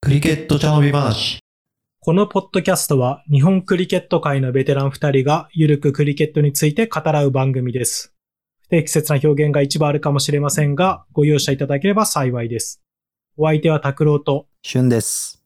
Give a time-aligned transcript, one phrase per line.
[0.00, 1.38] クリケット茶飲み話。
[2.00, 8.14] このポッドキャストは日本クリケット界のベテラン二人がゆるくクリケットについて語らう番組です。
[8.62, 12.82] 不適切な表現が一部あるかもしれませんが、ご容赦いただければ幸いです。
[13.36, 15.44] お相手は拓郎としゅんです。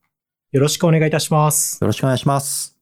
[0.53, 1.79] よろしくお願いいたします。
[1.81, 2.79] よろしくお願いします。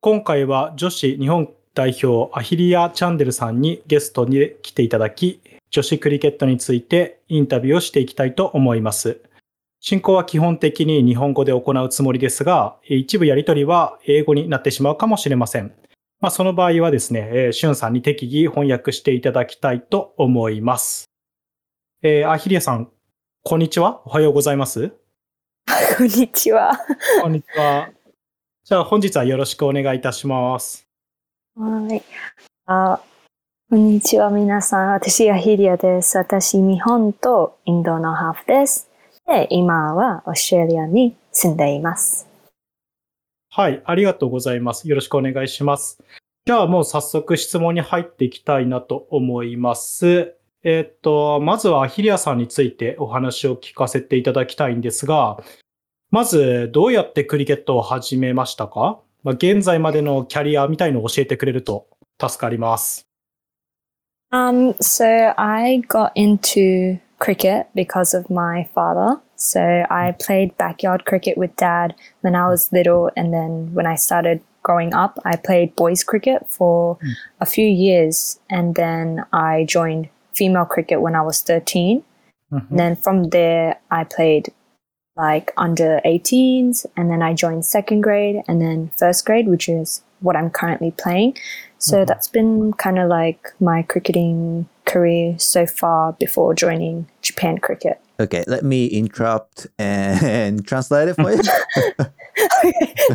[0.00, 5.40] 今回は女子日本代表アヒリア・チャンデルさんにゲストに来ていただき、
[5.70, 9.20] 女子クリケットについてインタビューをしていきたいと思います。
[9.80, 15.72] 進行は基本的に日本語で行うつもりですが、一部やりとりは英語になってしまうかもしれません。
[16.20, 21.06] まあ、その場合はですね、えーしゅんさんに適宜翻訳していただきたいと思います。
[22.02, 22.90] えーアヒリアさん、
[23.42, 24.02] こんにちは。
[24.06, 24.92] おはようございます。
[25.96, 26.78] こんにちは。
[27.22, 27.90] こんにちは。
[28.62, 30.91] じゃあ本日はよろしくお願いいたします。
[31.54, 32.02] はい。
[32.64, 33.02] あ、
[33.68, 34.92] こんにちは、皆さん。
[34.94, 36.16] 私、アヒリアです。
[36.16, 38.88] 私、日本とインドのハーフです。
[39.26, 42.26] で、今はオーストラリアに住んでいます。
[43.50, 44.88] はい、ありがとうございます。
[44.88, 46.02] よろしくお願いします。
[46.46, 50.34] じゃあもう早速質問に入っていきたいなと思います。
[50.64, 55.36] えーっと、まずはアヒリアさんについてお話を聞かせていただきたいんですが、
[56.10, 61.87] まずどうやってクリケットを始めましたか、まあ、現在までのキャリアみたいのを教えてくれると
[62.19, 63.05] 助かります。
[64.31, 69.21] Um, so I got into cricket because of my father.
[69.35, 73.95] So I played backyard cricket with dad when I was little, and then when I
[73.95, 76.97] started growing up, I played boys cricket for
[77.39, 82.03] a few years, and then I joined female cricket when I was 13.
[82.49, 84.53] And then from there, I played
[85.16, 90.02] like under 18s, and then I joined second grade and then first grade, which is
[90.20, 91.36] what I'm currently playing.
[91.78, 98.00] So that's been kind of like my cricketing career so far before joining Japan cricket.
[98.20, 101.42] Okay, let me interrupt and translate it for you.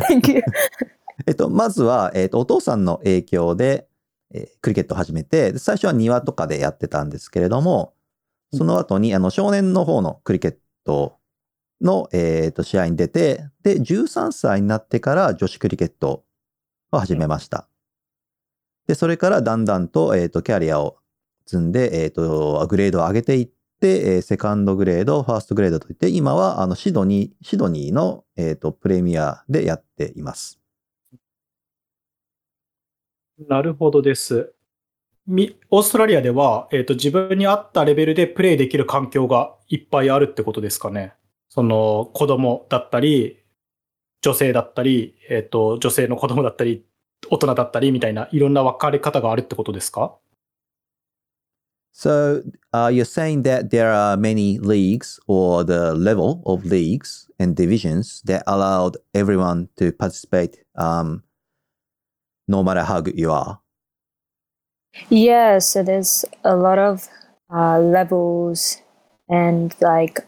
[0.08, 0.42] Thank you.
[1.26, 3.88] えっと、まずは、えっと、お父さんの影響で、
[4.32, 7.94] えークリケットを始めて、で最初は庭とかでやってたんですけれども、
[8.52, 11.18] その後に、あの、少年の方のクリケット
[11.80, 16.24] の、えっと、試合に出て、で、13歳になってから女子クリケット
[16.90, 17.68] を始めました。
[18.86, 20.98] で、それからだんだんと、えっと、キャリアを
[21.46, 23.46] 積んで、えっと、グレードを上げていっ
[23.80, 30.58] て、えーセカンドグレード、ファーストグレードといって、今は、あの、シドニー、シドニーの、えっと、プレミアでやっています。
[33.46, 34.52] なるほどです。
[35.70, 41.12] オーストラリアでは、えーっと、自分に合ったレベルでプレイできる環境がいっぱいあるってことですかね。
[41.58, 43.42] その子供だったり、
[44.22, 46.84] 女性だったり、えーっと、女性の子供だったり、
[47.28, 50.16] 大人だったりみたいないろんな分かれ方があるってことですか
[51.92, 57.56] So uh, you're saying that there are many leagues or the level of leagues and
[57.56, 61.24] divisions that allowed everyone to participate um,
[62.46, 63.58] no matter how good you are.
[65.10, 67.08] Yeah, so there's a lot of
[67.50, 68.80] uh, levels
[69.28, 70.20] and like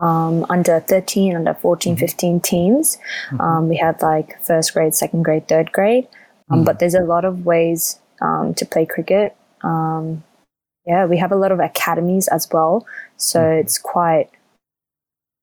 [0.00, 2.98] um, under 13, under 14, 15 teams.
[3.38, 6.08] Um, we had like first grade, second grade, third grade.
[6.50, 9.36] Um, But there's a lot of ways um, to play cricket.
[9.62, 10.24] Um,
[10.86, 12.86] yeah, we have a lot of academies as well.
[13.16, 14.30] So it's quite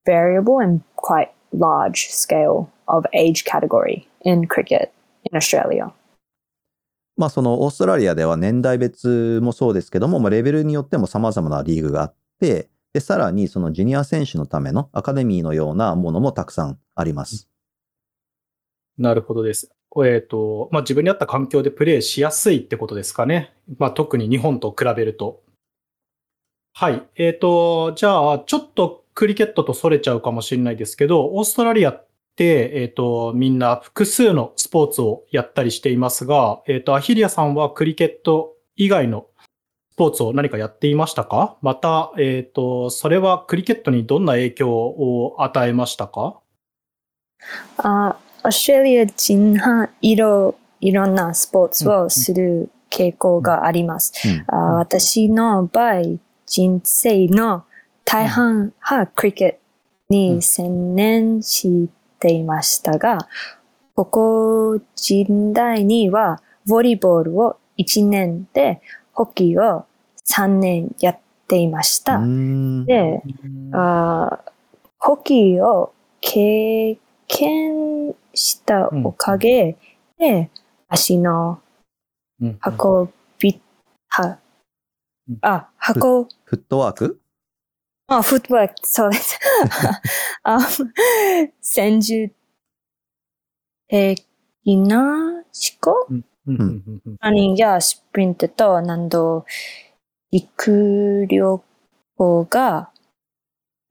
[0.05, 4.91] variable and quite large scale of age category in cricket
[5.23, 5.93] in Australia.
[7.19, 17.48] まあそのオーストラリアでは年代別もそうですけども、まあ、レベルによっても様々なリーグがあって、 で、さらにそのジュニア選手のためのアカデミーのようなものもたくさんあります。
[18.98, 19.70] なるほどです。
[20.04, 23.52] えっ、と、まあ、自分に合った環境でプレイしやすいってことですかね。
[23.78, 25.42] まあ、特に日本と比べると。
[26.74, 27.02] はい。
[27.16, 39.26] えっ、と、じゃあ、ちょっとクリケットとそれちゃうかもしれないですけど、オーストラリアって、えっ、と、みんな複数のスポーツをやったりしていますが、えっ、と、アヒリアさんはクリケット以外の
[39.92, 41.58] スポーツを何かやっていましたか？
[41.60, 46.40] また、えっ、と、それはクリケットにどんな影響を与えましたか？
[47.76, 54.14] あオーストラリア人はいろいろんなスポーツをする傾向があります。
[54.26, 54.44] うん。
[54.48, 56.02] あ私の場合、
[56.46, 57.64] 人生の
[58.06, 59.58] 大半はクリケット
[60.08, 63.28] に専念していましたが、
[63.94, 68.80] ここ時代にはボリボールを1年で
[69.12, 69.86] ホッキーを
[70.26, 71.18] 3年やっ
[71.48, 72.18] ていました。
[72.86, 73.22] で、
[73.72, 74.52] あー
[74.98, 79.76] ホッキーを経験したおかげ
[80.18, 80.50] で、
[80.88, 81.60] 足の
[82.40, 83.60] うん運び、
[84.08, 84.38] は、
[85.40, 87.20] あ、箱、フットワーク？
[88.08, 89.38] あ、フットワーク、そうです。
[90.44, 90.58] あ
[91.60, 92.34] 戦術
[93.88, 94.24] 的
[94.66, 95.42] な思
[95.80, 99.44] 考うんうんうんうんランニングやスプリントと何度
[100.30, 101.62] 陸旅
[102.16, 102.90] 行が、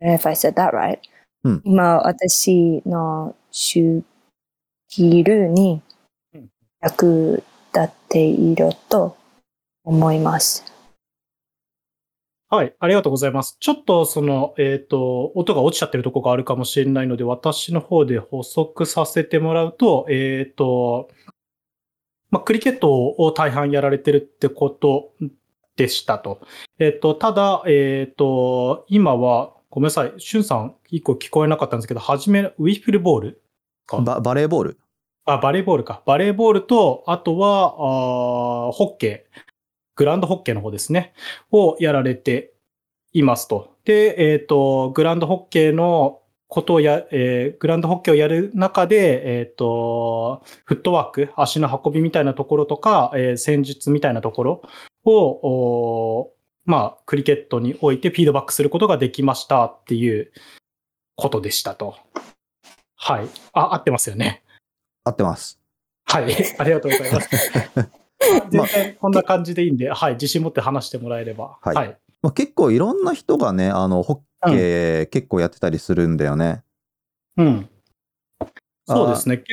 [0.01, 0.99] if I said that right、
[1.43, 4.03] うん今私のス
[4.89, 5.81] キルに
[6.33, 6.49] うん
[6.81, 7.43] 役
[7.73, 9.15] 立っていると
[9.83, 10.65] 思います。
[12.49, 13.55] はい、ありがとうございます。
[13.61, 21.07] ちょっとその、えっ、と、音が落ちちゃってるとこがあるかもしれないので、私の方で補足させてもらうと、えっ、と、
[22.31, 25.13] まあ、クリケットを大半やられてるってこと
[25.75, 26.41] でしたと。
[26.79, 33.41] えっ、と、ただ、えっ、と、今は、ごめんなさい、しゅんさん、一個聞こえなかったんですけど、はじめ、ウィッフルボール
[33.85, 33.97] か？
[33.97, 34.77] ババレーボール？
[35.25, 36.01] あ、バレーボールか。
[36.05, 37.75] バレーボールと、あとは、
[38.67, 39.39] あーホッケー。
[39.95, 41.13] グランドホッケーの方ですね。
[41.51, 42.53] をやられて
[43.11, 43.75] いますと。
[43.83, 46.20] で、えっ、と、グランドホッケーの
[46.51, 54.61] ことをや、えーグランドホッケーをやる中で、えっ、と、フットワーク、足の運びみたいなところとか、えー戦術みたいなところ
[55.05, 56.33] を、
[56.65, 60.29] まあ、クリケットにおいてフィードバックすることができましたっていう
[61.15, 61.95] ことでしたと。
[62.97, 63.29] はい。
[63.53, 64.43] あ、合ってますよね。
[65.05, 65.57] 合ってます。
[66.03, 67.29] はい、 ありがとうございます。
[68.51, 71.57] 全然こんな感じでいいんで、はい、自信持って話してもらえれば。
[71.61, 71.97] はいはい。
[72.22, 76.62] まあ、結構いろんな人がね、あの、ホッケー結構やってたりするんだよね。
[77.36, 77.68] うん。
[78.86, 79.38] そうですね。
[79.38, 79.44] け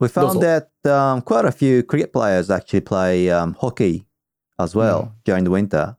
[0.00, 4.04] We found どうぞ that um, quite a few cricket players actually play um, hockey
[4.58, 5.96] as well during the winter.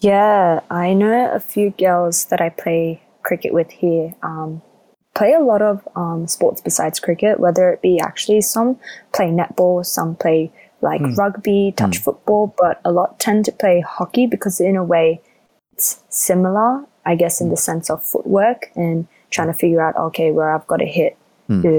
[0.00, 4.14] Yeah, I know a few girls that I play cricket with here.
[4.22, 4.62] Um,
[5.14, 8.78] play a lot of um, sports besides cricket, whether it be actually some
[9.12, 10.52] play netball, some play
[10.85, 11.17] like Mm.
[11.17, 15.19] rugby, touch football, but a lot tend to play hockey because in a way
[15.73, 20.31] it's similar, I guess, in the sense of footwork and trying to figure out okay
[20.31, 21.17] where I've got to hit
[21.49, 21.61] Mm.
[21.63, 21.69] to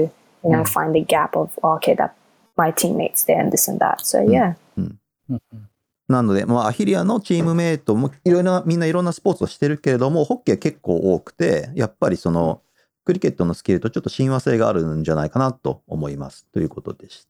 [0.43, 0.67] you know Mm.
[0.67, 2.11] find the gap of okay that
[2.57, 3.97] my teammates there and this and that.
[4.03, 4.55] So yeah.
[4.77, 4.99] うん
[5.29, 5.41] うん
[6.09, 12.61] なので、まあ、アヒリアのチームメイトもいろいろな、みんないろんなスポーツをしてるけれども、ホッケー結構多くて、やっぱりその、
[13.03, 16.45] クリケットのスキルとちょっと親和性があるんじゃないかなと思います。
[16.53, 17.29] ということでした。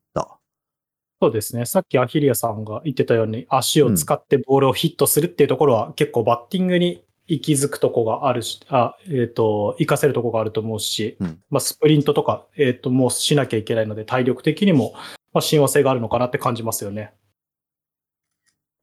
[1.19, 1.65] そうですね。
[1.65, 14.93] さっきアヒリアさんが言ってたように、足を使ってボールをヒットするっていうところは、結構バッティングに息づくとこがあるし、あ、えっ、と、活かせるとこがあると思うし、うんまあ、スプリントとか、えっ、と、もうしなきゃいけないので、体力的にも、
[15.33, 17.13] まあ、親和性があるのかなって感じますよね。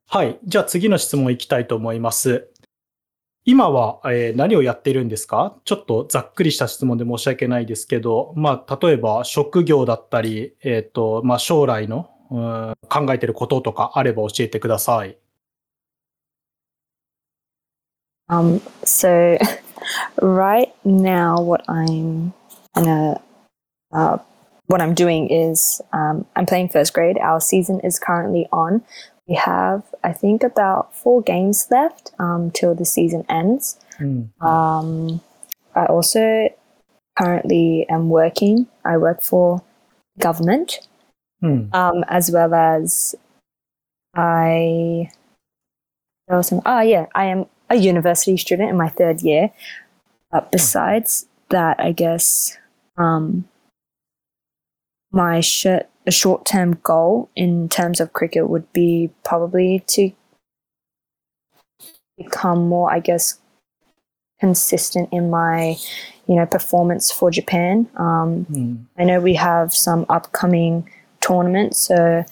[0.07, 0.37] はい。
[0.43, 2.49] じゃあ次の質問いきたいと思います。
[3.45, 5.55] 今は、えー何をやっているんですか？
[5.63, 15.16] ちょっとざっくりした質問で申し訳ないですけど、まあ、例えば職業だったり、えっ、と、まあ、将来の、うん考えていることとかあれば教えてください。
[18.28, 19.36] Um, so
[20.22, 22.32] right now, what I'm
[22.76, 23.20] gonna,
[23.92, 24.18] uh,
[24.68, 27.18] what I'm doing is um, I'm playing first grade.
[27.18, 28.82] Our season is currently on.
[29.26, 33.78] We have, I think, about four games left um, till the season ends.
[34.00, 34.32] うん。
[34.40, 35.20] Um,
[35.74, 36.50] I also
[37.14, 38.66] currently am working.
[38.84, 39.62] I work for
[40.18, 40.80] government
[41.41, 41.65] Hmm.
[41.73, 43.15] um, as well as
[44.15, 45.09] I.
[46.27, 49.51] There was some, oh, yeah, I am a university student in my third year.
[50.31, 52.57] Uh, besides that, I guess
[52.97, 53.47] um,
[55.11, 60.11] my short, short term goal in terms of cricket would be probably to
[62.17, 63.39] become more, I guess,
[64.39, 65.77] consistent in my
[66.27, 67.87] you know performance for Japan.
[67.95, 68.85] Um, mm.
[68.97, 70.89] I know we have some upcoming
[71.25, 72.23] tournaments, so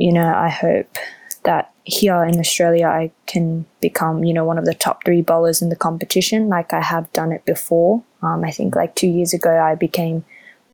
[0.00, 0.96] you know, I hope
[1.44, 5.60] that here in Australia I can become, you know, one of the top three bowlers
[5.60, 8.02] in the competition, like I have done it before.
[8.22, 10.24] Um, I think like two years ago I became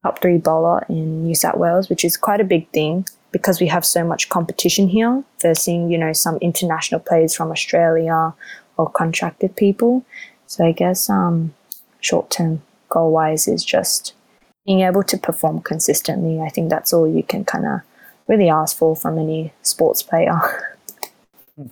[0.02, 3.66] top three bowler in New South Wales, which is quite a big thing because we
[3.66, 5.24] have so much competition here.
[5.42, 8.32] Versing, you know, some international players from Australia
[8.76, 10.04] or contracted people.
[10.46, 11.54] So I guess um,
[12.00, 14.14] short term goal wise is just
[14.66, 16.40] being able to perform consistently.
[16.40, 17.80] I think that's all you can kind of
[18.28, 20.40] really ask for from any sports player.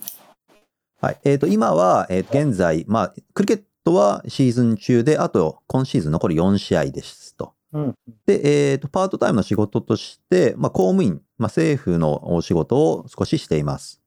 [1.01, 1.19] はい。
[1.23, 7.53] えっ、と、今は、えーと現在、まあ、クリケットはシーズン中で、あと、今シーズン残り4試合ですと。
[7.73, 7.95] うん。
[8.25, 14.01] で、えっ、と、パートタイムの仕事として、まあ、公務員、まあ、政府のお仕事を少ししています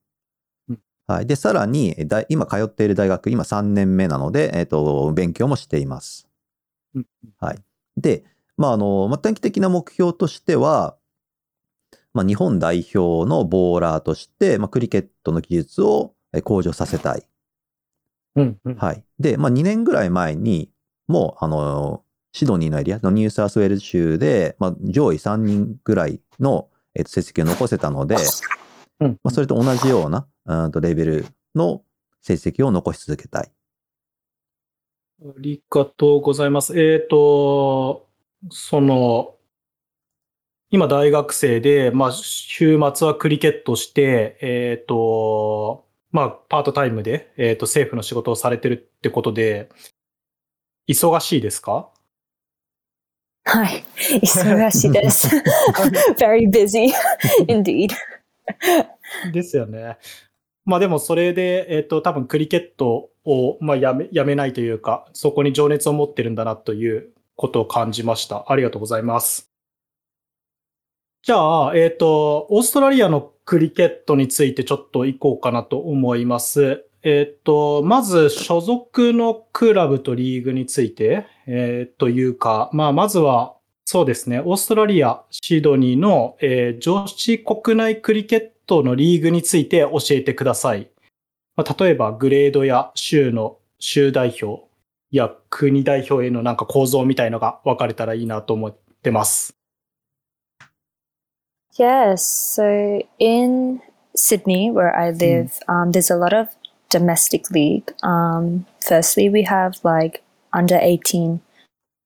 [0.68, 0.80] うん。
[1.06, 1.26] はい。
[1.26, 6.26] で、さらに、えー大今通っている大学、今3年目なので、えっ、と、勉強もしています。
[6.94, 7.06] うん
[7.38, 7.58] はい。
[7.96, 8.24] で、
[8.58, 10.96] まあ、あの、まあ、短期的な目標としては、
[12.12, 17.22] まあ、日本代表のボーラーとして、まあ、クリケットの技術をえ向上させたい。
[18.36, 18.58] うん。
[18.64, 18.74] うん。
[18.76, 19.04] はい。
[19.18, 20.70] で、まあ、2年ぐらい前に、
[21.06, 28.16] もう、あの、シドニーのエリアのニューサウスウェールズ州で、まあ、上位3人ぐらいの、えっと、成績を残せたので、
[29.00, 29.08] うん。
[29.22, 31.82] まあ、それと同じような、うんとレベルの
[32.20, 33.50] 成績を残し続けたい。
[35.20, 36.78] ありがとうございます。
[36.78, 38.07] えっ、と、
[38.50, 39.34] その、
[40.70, 49.70] 今大学生で、まあ、週末はクリケットして、えっ、と、まあ、パートタイムで、えっ、と、政府の仕事をされてるってことで、
[50.88, 51.90] 忙しいですか？
[53.44, 53.84] はい。
[54.22, 55.28] 忙しいです。
[56.18, 56.90] Very busy
[57.48, 57.90] indeed.
[59.32, 59.98] ですよね。
[60.66, 68.44] まあでもそれで、えっ、と、多分クリケットを、まあ、やめ、やめないというか、そこに情熱を持ってるんだなということを感じました。
[68.48, 69.48] ありがとうございます。
[71.22, 76.84] じゃあ、えっ、と、オーストラリアのクリケットについてちょっと行こうかなと思います。
[77.04, 83.54] えっ、と、まず所属のクラブとリーグについて、えーというか、まあまずは、
[83.84, 84.40] そうですね。
[84.40, 90.90] オーストラリア、シドニーの、えー女子国内クリケットのリーグについて教えてください。
[91.54, 94.67] まあ、例えば、グレードや州の州代表
[95.11, 99.55] や国代表へのなんか構造みたいのが分かれたらいいなと思ってます。
[101.77, 102.23] Yes.
[102.23, 103.81] So in
[104.15, 106.49] Sydney, where I live, um, there's a lot of
[106.89, 107.91] domestic league.
[108.03, 111.41] Um, firstly, we have like under 18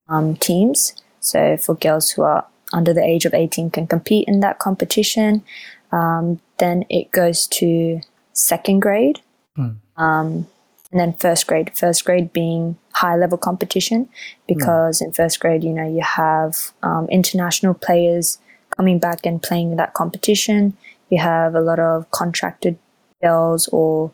[0.07, 0.93] um, teams.
[1.19, 5.43] So for girls who are under the age of 18 can compete in that competition.
[5.91, 8.01] Um, then it goes to
[8.33, 9.19] second grade.
[9.55, 9.69] Hmm.
[9.97, 10.47] Um,
[10.91, 14.08] and then first grade, first grade being high level competition
[14.46, 18.38] because in first grade, you know, you have um, international players
[18.76, 20.76] coming back and playing in that competition.
[21.10, 22.78] You have a lot of contracted
[23.22, 24.12] girls or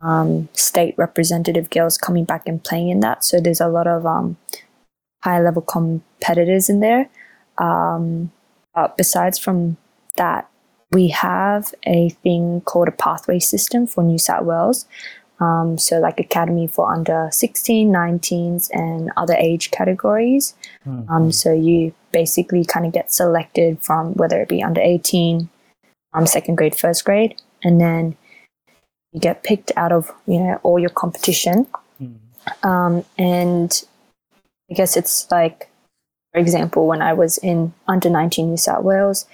[0.00, 3.24] um, state representative girls coming back and playing in that.
[3.24, 4.36] So there's a lot of um,
[5.22, 7.08] high level competitors in there.
[7.58, 8.32] Um,
[8.74, 9.76] but besides from
[10.16, 10.48] that,
[10.90, 14.86] we have a thing called a pathway system for New South Wales.
[15.42, 20.54] Um, so like academy for under 16, 19s and other age categories.
[21.08, 25.48] Um, so you basically kind of get selected from whether it be under 18,
[26.12, 28.16] um, second grade, first grade, and then
[29.12, 31.66] you get picked out of you know all your competition.
[32.62, 33.82] Um, and
[34.70, 35.68] I guess it's like,
[36.32, 39.26] for example, when I was in under 19 New South Wales,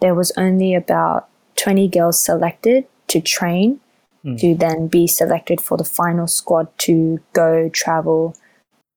[0.00, 3.80] there was only about 20 girls selected to train
[4.24, 8.34] to then be selected for the final squad to go travel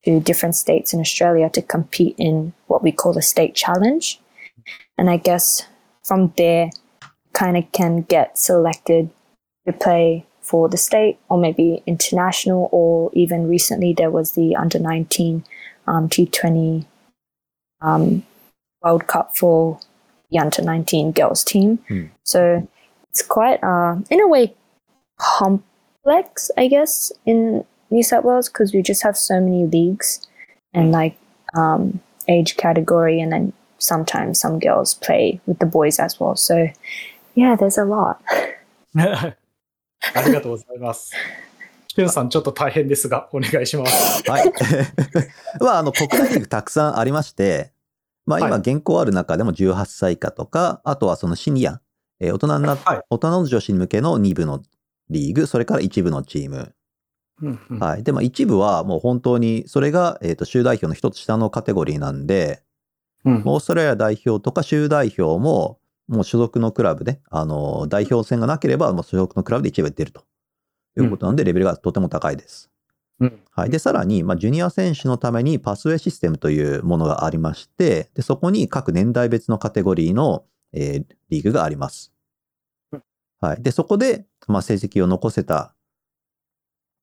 [0.05, 4.19] to different states in Australia to compete in what we call the state challenge.
[4.98, 5.67] And I guess
[6.03, 6.72] from there,
[7.34, 9.10] kind of can get selected
[9.67, 14.79] to play for the state or maybe international, or even recently there was the under
[14.79, 15.43] 19
[15.88, 16.86] um, T20
[17.81, 18.24] um,
[18.81, 19.79] World Cup for
[20.31, 21.79] the under 19 girls team.
[21.89, 22.05] Hmm.
[22.24, 22.67] So
[23.10, 24.55] it's quite, uh, in a way,
[25.17, 30.27] complex, I guess, in New South Wales because we just have so many leagues
[30.74, 31.17] and like
[31.55, 36.36] um, age category, and then sometimes some girls play with the boys as well.
[36.36, 36.67] So
[37.36, 38.19] yeah, there's a lot.
[38.95, 41.12] ありがとうございます。
[41.88, 44.29] しゅんさん、ちょっと大変ですが、お願いします。
[44.29, 44.53] はい。
[45.59, 47.71] まあ、あの、国内リーグたくさんありまして、
[48.27, 51.81] まあ、今、はい現行ある中でも18歳以下とか、あとはそのシニア、
[52.19, 54.62] えー大人になっはい大人の女子に向けの2部の
[55.09, 56.73] リーグ、それから1部のチーム。
[57.41, 58.03] うんうんはい。
[58.03, 62.63] で、まあ、1部はもう本当に、それが、えっ、と、州代表の一つ下のカテゴリーなんで、
[63.25, 70.23] うんオーストラリア代表とか州代表も、もう所属のクラブで、あの、代表戦がなければ、もう所属のクラブで一部出ると
[70.97, 72.69] いうことなんで、レベルがとても高いです。
[73.19, 73.69] うんはい。
[73.69, 82.16] で、さらに、まあ、ジュニア選手のためにパスウェイシステムというものがありまして、で、そこに各年代別のカテゴリーの、えーリーグがありますうん。
[83.39, 83.62] はい。
[83.62, 85.74] で、そこで、まあ、成績を残せた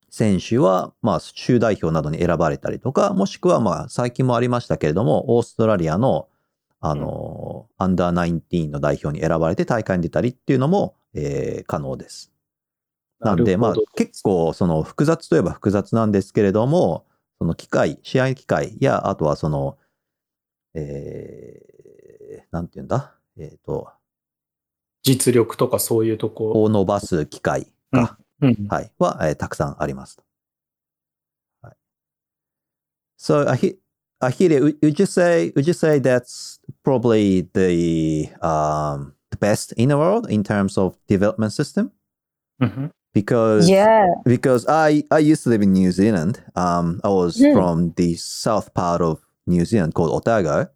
[0.09, 6.29] 選手は、まあ、州代表などに選ばれたりとか、もしくは、まあ、最近もありましたけれども、オーストラリアの、
[6.79, 12.31] あの、アンダー19の代表に選ばれて大会に出たりっていうのも、えー可能です。
[13.19, 17.05] なんで、まあ結構、その複雑といえば複雑なんですけれども、
[17.39, 19.77] その機会、試合機会や、あとはその、
[20.73, 23.89] えー、なんていうんだ、えっ、と、
[25.05, 26.63] 実力とかそういうとこ。
[26.63, 30.19] を伸ばす機会が、うんはい、は、えーたくさんあります。
[31.61, 31.73] はい。
[33.17, 33.77] So, Ahi-
[34.19, 39.95] Ahire, would you say, would you say that's probably the, um, the best in the
[39.97, 41.91] world in terms of development system
[42.59, 42.91] うんうん。
[43.13, 44.07] because Yeah.
[44.25, 46.41] because I I used to live in New Zealand.
[46.55, 47.53] Um, I was Hmm.
[47.53, 50.67] from the south part of New Zealand called Otago,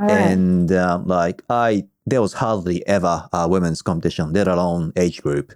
[0.00, 0.18] Alright.
[0.18, 5.52] and um, like I there was hardly ever a women's competition, let alone age group.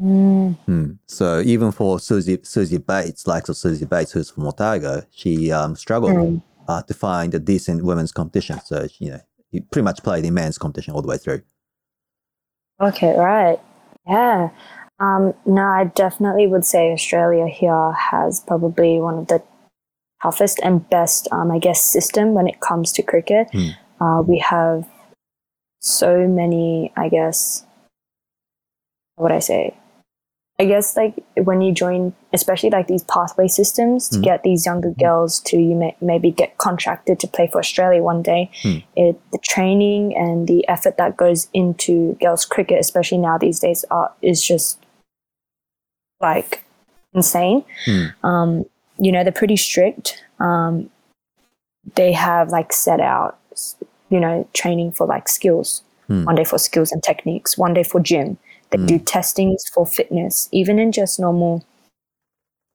[0.00, 0.90] Mm, Hmm.
[1.06, 5.74] So even for Susie Susie Bates, like so Susie Bates, who's from Otago, she um,
[5.76, 6.42] struggled mm.
[6.68, 8.60] uh, to find a decent women's competition.
[8.64, 11.42] So you know, you pretty much played in men's competition all the way through.
[12.80, 13.58] Okay, right.
[14.06, 14.50] Yeah.
[14.98, 19.42] Um, no, I definitely would say Australia here has probably one of the
[20.26, 23.48] toughest and best, um, I guess, system when it comes to cricket.
[23.52, 23.68] Hmm.
[24.02, 24.88] Uh, we have
[25.80, 27.64] so many, I guess,
[29.14, 29.74] what would I say?
[30.58, 34.22] I guess like when you join, especially like these pathway systems to Hmm.
[34.22, 38.22] get these younger girls to you may, maybe get contracted to play for Australia one
[38.22, 38.50] day.
[38.62, 38.78] Hmm.
[38.96, 43.84] It the training and the effort that goes into girls cricket, especially now these days,
[43.90, 44.80] are is just
[46.20, 46.64] like
[47.12, 47.64] insane.
[47.84, 48.06] Hmm.
[48.26, 48.64] Um,
[48.98, 50.22] you know, they're pretty strict.
[50.40, 50.90] Um,
[51.94, 53.38] they have like set out,
[54.10, 55.82] you know, training for like skills.
[56.06, 56.24] Hmm.
[56.24, 57.58] One day for skills and techniques.
[57.58, 58.38] One day for gym.
[58.70, 61.64] They do testings for fitness, even in just normal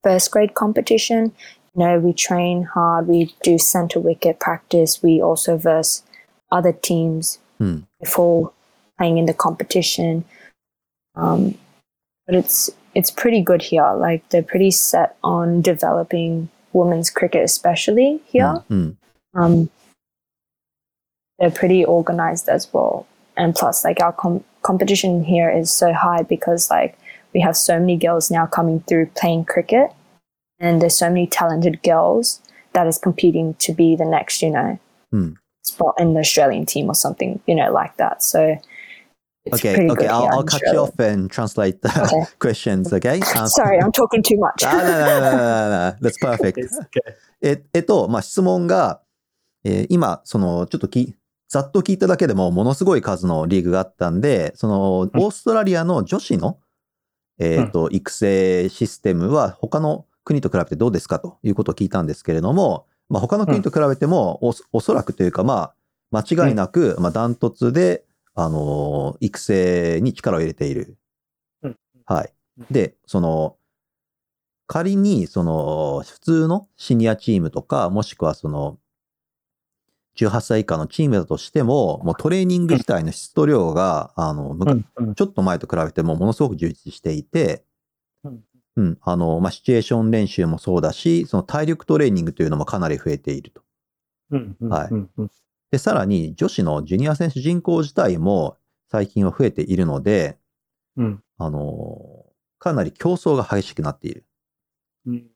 [0.03, 1.33] first grade competition.
[1.75, 3.07] You know, we train hard.
[3.07, 5.03] We do center wicket practice.
[5.03, 6.03] We also verse
[6.51, 7.79] other teams Hmm.
[7.99, 8.51] before
[8.97, 10.25] playing in the competition.
[11.15, 11.55] Um,
[12.25, 13.91] but it's it's pretty good here.
[13.93, 18.53] Like they're pretty set on developing women's cricket, especially here.
[18.67, 18.89] Hmm.
[19.33, 19.69] Um,
[21.39, 26.21] they're pretty organized as well, and plus, like our com- competition here is so high
[26.23, 26.97] because like
[27.33, 29.91] we have so many girls now coming through playing cricket,
[30.59, 32.41] and there's so many talented girls
[32.73, 34.79] that is competing to be the next, you know,
[35.11, 35.33] Hmm.
[35.63, 38.21] spot in the Australian team or something, you know, like that.
[38.23, 38.57] So.
[39.43, 40.73] It's okay, okay, good, I'll, yeah, I'll cut sure.
[40.73, 41.89] you off and translate the
[42.39, 43.21] questions, OK?
[43.47, 44.61] Sorry, I'm talking too much.
[44.61, 46.59] that's perfect.
[47.41, 49.01] え,えっと、まあ、質問が、
[49.63, 51.15] え、今、その、ちょっとき
[51.49, 56.59] ざっと聞いただけでも、ものすごい数のリーグがあったんで、その、オーストラリアの女子の、
[57.39, 61.19] えっ、と、育成システムは、他の国と比べてどうですか？
[61.19, 65.73] ということを聞いたんですけれども、まあ、他の国と比べてもお、おそらくというか、ま
[66.11, 70.97] あ、間違いなく、まあ、ダントツで、あのー育成に力を入れている。
[71.63, 71.77] うん。
[72.05, 72.33] はい。
[72.69, 73.57] で、その、
[74.67, 78.77] 仮に、その、普通のシニアチームとか、もしくはその、
[80.17, 84.55] 18歳以下のチームだとしても、もうトレーニング自体の質と量が、あの、
[85.15, 87.65] ちょっと前と比べてもものすごく充実していて、
[88.23, 88.43] うん。
[88.77, 93.61] うん、あの、まあ、シチュエーション練習もそうだし、その体力トレーニングというのもかなり増えていると。
[94.69, 95.31] はい
[95.71, 98.57] で、さらに女子のジュニア選手人口自体も
[98.91, 100.37] 最近は増えているので、
[100.97, 102.25] うんあの、
[102.59, 104.25] かなり競争が激しくなっている。
[105.07, 105.31] うん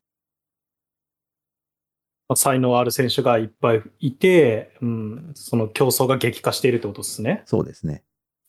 [2.28, 7.44] まあ才能ある選手がいっぱいいて、うん、その競争が激化しているってことですね。
[7.46, 8.04] そうですね。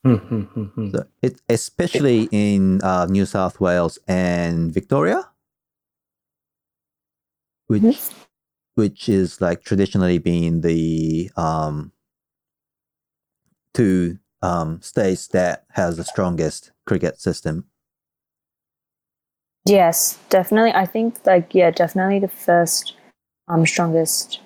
[0.05, 1.07] うんうんうんうん So
[1.49, 5.29] especially in uh, New South Wales and Victoria,
[7.69, 7.83] which
[8.77, 11.93] which is like traditionally being the um,
[13.75, 17.65] two um, states that has the strongest cricket system.
[19.65, 20.73] Yes, definitely.
[20.73, 22.95] I think like yeah, definitely the first
[23.49, 24.41] um strongest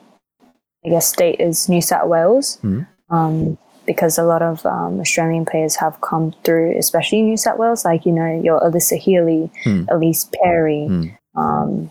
[0.85, 2.59] I guess state is New South Wales.
[2.63, 2.87] Mhm.
[3.11, 7.85] Um because a lot of um, Australian players have come through, especially New South Wales,
[7.85, 9.85] like you know your Alyssa Healy, Hmm.
[9.91, 11.09] Elise Perry, Hmm.
[11.39, 11.91] um,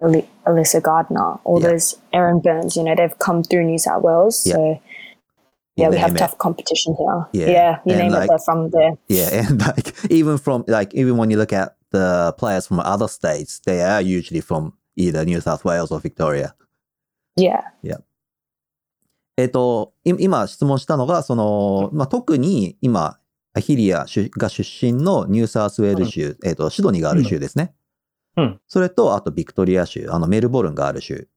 [0.00, 1.70] Alyssa Gardner, all Yeah.
[1.70, 2.76] those Aaron Burns.
[2.76, 4.54] You know they've come through New South Wales, Yeah.
[4.54, 6.18] so You yeah, we name have it.
[6.18, 7.26] tough competition here.
[7.32, 7.80] Yeah.
[7.84, 8.96] you And, name like- it, they're from there.
[9.08, 13.08] Yeah, and like even from like even when you look at the players from other
[13.08, 16.54] states, they are usually from either New South Wales or Victoria.
[17.36, 17.62] Yeah.
[19.36, 23.18] えっ、と、い今質問したのが、その、まあ、特に今、
[23.54, 27.72] アヒリア出が出身のニューサースウェール州、えっ、と、シドニーがある州ですね。
[28.38, 31.28] うんそれと、あとビクトリア州、あのメルボルンがある州。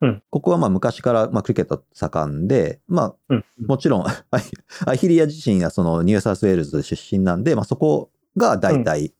[0.00, 4.04] うんここはまあ昔から、まあ、クリケット盛んで、まあ、うんもちろん、
[4.86, 9.14] アヒリア自身がそのニューサウスウェールズ出身なんで、まあ、そこが大体、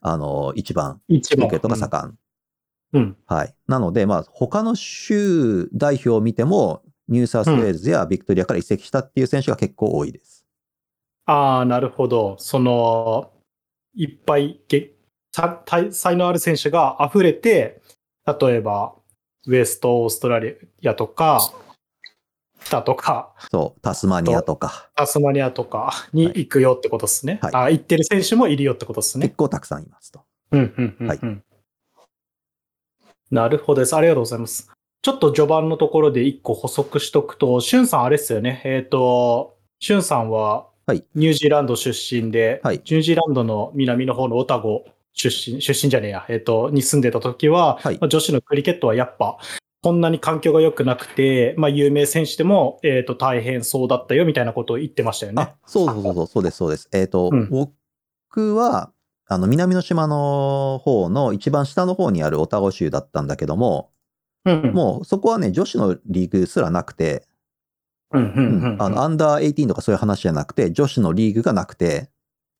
[0.00, 2.18] あの、一番クリケットが盛ん。
[2.94, 3.54] うんはい。
[3.66, 10.46] なので、まあ、他の州代表を見ても、ニューサウスウェールズやビクトリアから移籍したっていう選手が結構多いです。
[11.24, 12.36] ああ、なるほど。
[12.38, 13.32] その、
[13.94, 14.60] いっぱい
[15.32, 17.80] 才才能ある選手が溢れて、
[18.26, 18.94] 例えば、
[19.46, 21.40] ウエストオーストラリアとか、
[22.64, 27.40] 北とか、そう、タスマニアとか、タスマニアとかに行くよってことですね。
[27.42, 29.36] はいあ、行ってる選手もいるよってことですね結。
[29.36, 30.20] 構たくさんいますと。
[30.52, 31.20] うんうんうんうんはい
[33.30, 33.96] なるほどです。
[33.96, 34.70] ありがとうございます。
[35.00, 38.60] ちょっと序盤のところで一個補足しとくと、しゅんさんあれですよね。
[38.64, 49.38] えっ、と、しゅんさんははいニュージーランド出身で、はいニュージーランドの南の方のオタゴ出身、出身じゃねえや、えっ、と、に住んでた時は、はいまあ女子のクリケットはやっぱ、
[49.82, 56.88] こんなに環境が良くなくて、まあ、有名選手でも、えっ、と、大変そうだったよみたいなことを言ってましたよねあ。、そうそうそうそう、そうです、そうです。
[56.92, 58.92] えっ、と、うん僕は、
[59.26, 63.90] あの、南の島の方の一番下の方にあるオタゴ州だったんだけども、
[64.44, 64.72] うん。
[64.72, 67.26] もうそこはね、女子のリーグすらなくて、
[68.10, 72.10] アンダー18とかそういう話じゃなくて、女子のリーグがなくて、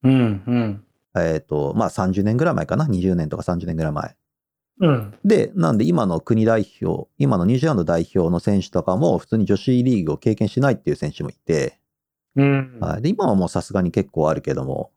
[0.02, 0.84] うん、うん。
[1.16, 4.16] えっ、と、まあ30年ぐらい前かな、20年とか30年ぐらい前。
[4.80, 5.14] うん。
[5.24, 11.78] で、なんで今の国代表、今のニュージーランド代表の選手とかも普通に女子リーグを経験しないっていう選手もいて、
[12.36, 12.78] うん。
[12.80, 14.90] はい、で今はもうさすがに結構あるけども、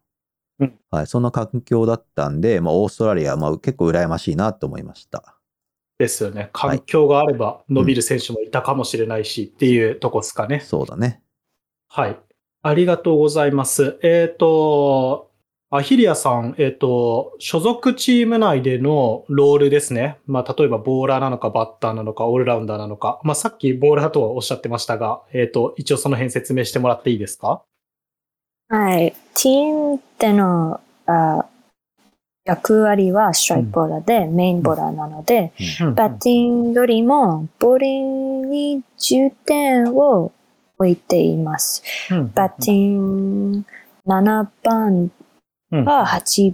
[0.59, 5.35] うんはい、そんな環境だったんで、まあ、オーストラリア、まあ、結構羨ましいなと思いました。
[5.97, 6.49] ですよね。
[6.53, 10.61] 環境があれば伸びる選手もいたかもしれないしっていうとこですかね。
[10.61, 11.21] そうだね。
[11.87, 12.17] はい。
[12.63, 13.99] ありがとうございます。
[14.01, 15.31] えっ、と、
[15.75, 20.17] アヒリアさん、えっ、と、所属チーム内でのロールですね。
[20.25, 23.19] まあ、例えばボーラーなのか、バッターなのか、オールラウンダーなのか。
[23.23, 27.61] まあ、さっきボーラーとはおっしゃってましたが、えっ、と、一応その辺説明してもらっていいですか？
[28.69, 29.13] はい。
[29.33, 31.45] チームでのあ
[32.45, 35.51] 役割はストライクボーラーで、メインボーラーなので、
[35.95, 40.31] バッティングよりもボーリングに重点を
[40.77, 41.83] 置いています。
[42.11, 43.63] うんバッティング
[44.07, 45.11] 7番
[45.79, 46.53] うんか8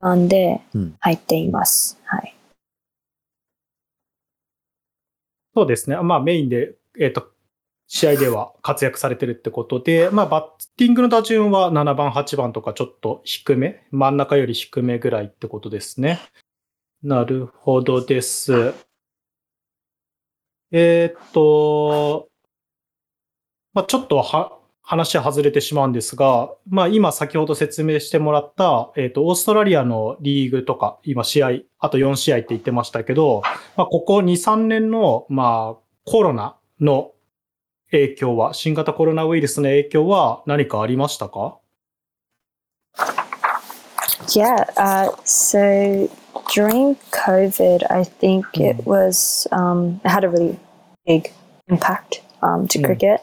[0.00, 1.98] 番でうん入っています。
[2.04, 2.34] はい。
[5.54, 5.96] そうですね。
[5.96, 7.32] まあメインで、えっ、と、
[7.88, 16.20] 試合では活躍されてるってことで、まあバッティングの打順は7番、8番とかちょっと低め、真ん中より低めぐらいってことですね。
[17.02, 18.74] なるほどです。
[20.70, 22.28] えっ、と、
[23.72, 24.57] まあちょっとは、
[24.88, 33.42] 話外れてしまうんですが、まあ今先ほど説明してもらった、えっ、と、オーストラリアのリーグとか、今試合、あと4試合って言ってましたけど、
[33.76, 37.10] まあ、ここ2、3年の、まあ、コロナの
[37.90, 41.58] 影響は、新型コロナウイルスの影響は何かありましたか
[44.28, 44.64] ？Yeah.
[44.78, 46.08] Uh, so
[46.54, 50.58] during COVID, I think it was um, it had a really
[51.04, 51.30] big
[51.68, 52.84] impact um, to Mm.
[52.86, 53.20] cricket.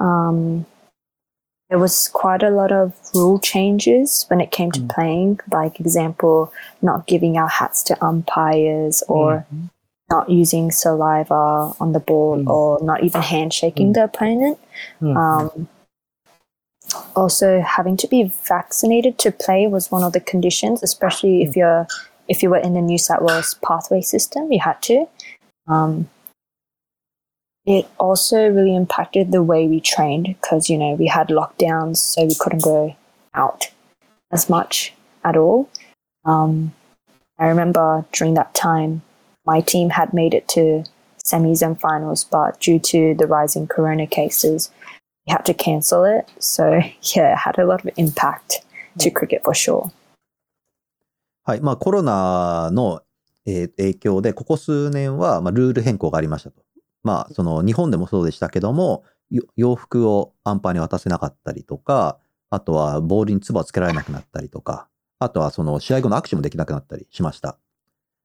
[0.00, 0.64] Um,
[1.70, 4.88] there was quite a lot of rule changes when it came to Mm.
[4.88, 5.40] playing.
[5.50, 9.46] Like example, not giving our hats to umpires or
[10.10, 12.48] not using saliva on the ball Mm.
[12.48, 13.94] or not even handshaking Mm.
[13.94, 14.58] the opponent.
[15.00, 15.68] うん、Um,
[17.14, 21.86] also, having to be vaccinated to play was one of the conditions, especially if you're
[22.26, 25.06] if you were in the New South Wales pathway system, you had to.
[25.68, 26.08] Um,
[27.65, 32.25] it also really impacted the way we trained because you know we had lockdowns, so
[32.25, 32.95] we couldn't go
[33.33, 33.69] out
[34.31, 35.69] as much at all.
[36.25, 36.73] Um,
[37.37, 39.01] I remember during that time,
[39.45, 40.83] my team had made it to
[41.23, 44.71] semis and finals, but due to the rising corona cases,
[45.25, 46.29] we had to cancel it.
[46.39, 46.81] So
[47.15, 48.61] yeah, it had a lot of impact
[48.99, 49.91] to cricket for sure.
[51.43, 51.61] はい。
[51.61, 53.01] まあ、コロナの、
[53.45, 56.61] えー影響で、ここ数年は、まあ、ルール変更がありましたと。
[57.04, 62.18] まあ、その、日本でもそうでしたけども、よ洋服をアンパーに渡せなかったりとか、
[62.50, 64.88] あとは、ボールに唾をつけられなくなったりとか、
[65.18, 67.58] あとは、その、試合後の握手もできなくなったりしました。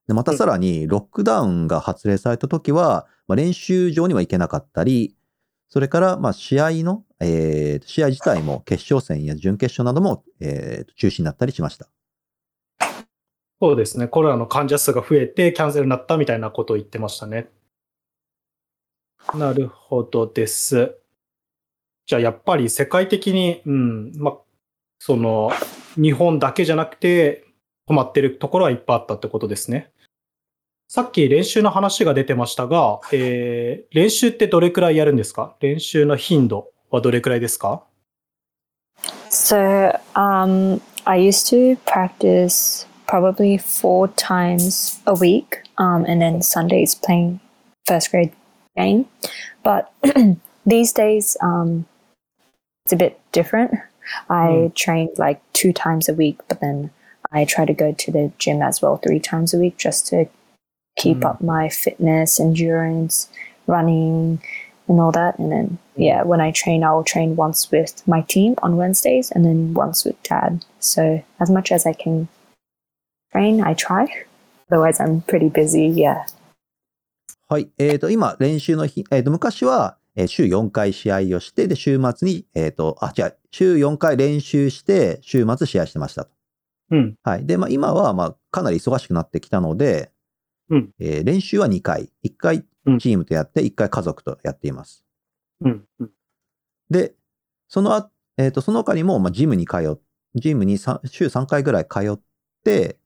[0.08, 5.16] で、またさらに、ロックダウンが発令された時は、まあ、練習場には行けなかったり、
[5.70, 11.88] それから、まあ、試合の、えー試合自体も決勝戦や準決勝なども、えー中止になったりしました。
[13.62, 14.08] そうですね。
[14.08, 17.50] コロナの患者数が増えてキャンセルになったみたいなことを言ってましたね。
[19.36, 20.96] なるほどです。
[22.08, 24.38] じゃあやっぱり世界的に、うん、ま、
[25.00, 25.52] その、
[25.96, 27.46] 日本だけじゃなくて
[27.90, 29.92] 止まってるところはいっぱいあったってことですね。
[30.88, 35.56] さっき練習の話が出てましたが、えー練習ってどれくらいやるんですか？
[35.60, 37.84] 練習の頻度はどれくらいですか
[39.30, 46.96] ？So um, I used to practice probably four times a week, um, and then Sunday is
[46.96, 47.40] playing
[47.86, 48.32] first grade
[48.80, 49.06] game.
[49.64, 49.92] But
[50.66, 51.86] these days, um,
[52.86, 53.72] it's a bit different.
[54.30, 56.90] I train like two times a week, but then
[57.32, 60.26] I try to go to the gym as well three times a week just to
[60.98, 61.26] keep Mm.
[61.30, 63.30] up my fitness, endurance,
[63.68, 64.42] running,
[64.88, 65.38] and all that.
[65.38, 69.30] And then, yeah, when I train, I will train once with my team on Wednesdays
[69.32, 70.66] and then once with dad.
[70.80, 72.28] So as much as I can
[73.32, 74.08] train, I try.
[74.72, 75.88] Otherwise, I'm pretty busy.
[75.88, 76.26] Yeah.
[77.52, 77.72] はい。
[77.80, 86.32] えっ、と、今、練習の日、えっ、と、昔は、えー週4回試合をして、で、週末に、えっ、と、あ、違う、週4回練習して、週末試合してましたと。
[86.92, 87.16] うん。
[87.24, 87.48] はい。
[87.48, 90.12] で、まあ、今は、まあ、かなり忙しくなってきたので、
[90.70, 92.12] うんえー練習は2回。
[92.24, 95.04] 1回うんチームとやって、1回家族とやっています。
[95.62, 95.86] うん。
[96.02, 96.12] うん。
[96.92, 97.16] で、
[97.68, 100.00] そのあ、えっ、と、その他にも、まあ、ジムに通っ、
[100.36, 102.20] ジムにさ週3回ぐらい通っ
[102.64, 103.00] て、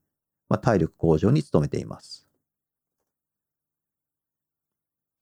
[0.50, 2.23] まあ、体力向上に努めています。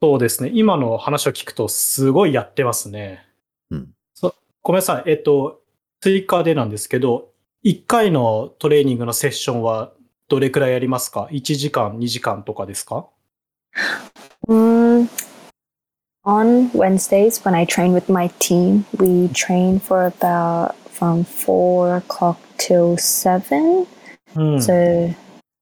[0.01, 0.49] そうですね。
[0.53, 3.23] 今の話を聞くと、すごいやってますね。
[3.69, 3.89] うん。
[4.63, 5.09] ごめんなさい。
[5.09, 5.61] えっと、
[6.01, 7.29] 追加でなんですけど、
[7.63, 9.93] 1回のトレーニングのセッションは
[10.27, 13.07] どれくらいやりますか ?1 時間、2時間とかですか
[14.47, 15.07] Mm,
[16.25, 22.37] on Wednesdays, when I train with my team, we train for about from four o'clock
[22.57, 23.85] till seven.
[24.35, 24.55] うん。
[24.57, 25.13] So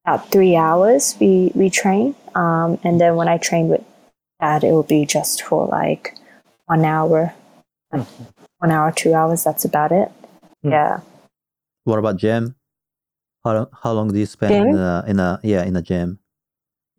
[0.06, 2.16] about three hours we, we train.
[2.34, 3.84] Um, and then when I train with
[4.42, 6.16] it will be just for like
[6.66, 7.34] one hour,
[7.90, 9.44] one hour, two hours.
[9.44, 10.12] That's about it.
[10.64, 10.72] Hmm.
[10.72, 11.00] Yeah.
[11.84, 12.56] What about gym?
[13.44, 16.20] How, long, how long do you spend in a, in a, yeah, in a gym?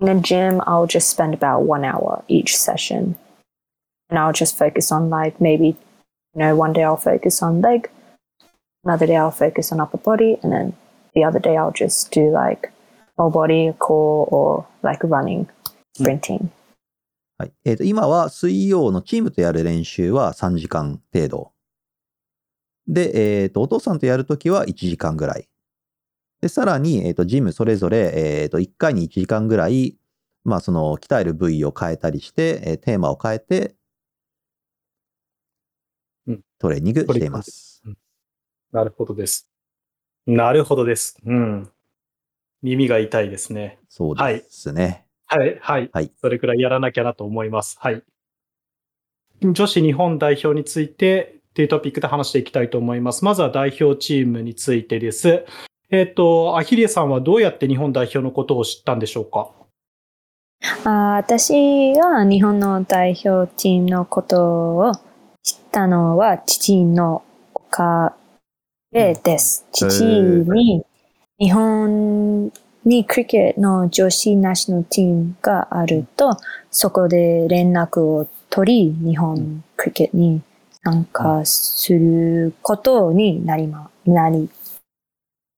[0.01, 3.17] In the gym, I'll just spend about one hour each session.
[4.09, 5.77] And I'll just focus on like maybe, you
[6.35, 7.91] know, one day I'll focus on leg,
[8.85, 10.77] another day I'll focus on upper body, and then
[11.15, 12.73] the other day I'll just do like
[13.17, 15.49] whole body, core, or like running,
[15.95, 16.51] sprinting.
[17.41, 17.53] はい。
[17.65, 21.53] えっ、と、今は水曜のチームとやる練習は3時間程度。
[22.87, 25.49] で、えっ、と、お父さんとやるときは1時間ぐらい。
[26.43, 29.97] で、さらに、えっ、と、ジムそれぞれ、えっ、と、1回に1時間ぐらい、
[30.45, 33.75] まあ、その、鍛える部位を変えたりして、えーテーマを変えて
[36.27, 37.83] うん、トレーニングしています。
[38.71, 39.49] なるほどです。
[40.27, 41.17] なるほどです。
[41.25, 41.71] うん。
[42.61, 43.79] 耳が痛いですね。
[43.89, 44.83] そうですね。
[44.83, 45.89] はい、はい。
[45.93, 47.77] はいそれくらいやらなきゃなと思います。
[47.81, 48.03] はい。
[49.43, 53.25] 女子日本代表についてっていうトピックで話していきたいと思います。
[53.25, 55.47] まずは代表チームについてです。
[55.91, 59.51] えっ、と、アヒリエさんはどうやって日本代表のことを知ったんでしょうか？
[60.85, 64.93] あー私が日本の代表チームのことを
[65.43, 67.23] 知ったのは父の
[67.55, 68.15] おか
[68.93, 69.67] げです。
[69.73, 70.85] 父に
[71.39, 72.53] 日本
[72.85, 76.37] にクリケットの女子ナショナルチームがあると、
[76.71, 80.43] そこで連絡を取り、日本クリケットに
[80.83, 84.49] 参加することになりま、なり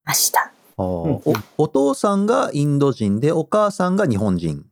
[0.05, 0.53] ました。
[0.77, 1.21] お
[1.59, 4.65] お父さんがインド人で、お母さんが日本人。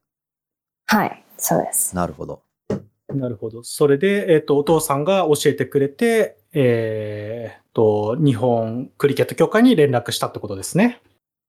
[0.86, 1.94] はい、そうです。
[1.94, 2.42] なるほど。
[3.14, 3.62] なるほど。
[3.62, 11.00] それで、えっ、と、お父さんが教えてくれて、えっ、と、日本クリケット協会に連絡したってことですね。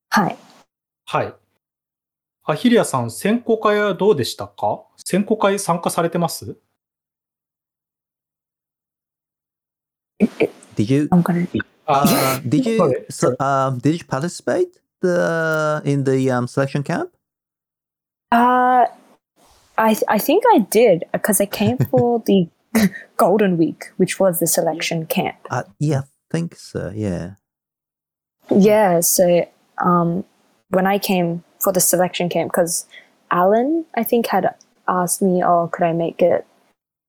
[0.10, 0.38] はい。
[1.12, 1.34] はい。
[2.46, 6.56] アヒリアさん、選考会はどうでしたか選考会参加されてます
[10.78, 11.10] Did you,
[11.86, 14.70] Uh, did you, so, um, did you participate
[15.02, 17.10] the, in the um, selection camp?
[18.32, 18.86] Uh,
[19.78, 22.48] I I think I did because I came for the
[23.18, 25.36] Golden Week, which was the selection camp.
[25.50, 26.94] Uh, yeah, I think so.
[26.96, 27.36] Yeah.
[28.50, 29.46] Yeah, so
[29.84, 30.24] um,
[30.72, 32.86] when I came for the selection camp, because
[33.30, 34.54] Alan I think had
[34.88, 36.46] asked me, "Oh, could I make it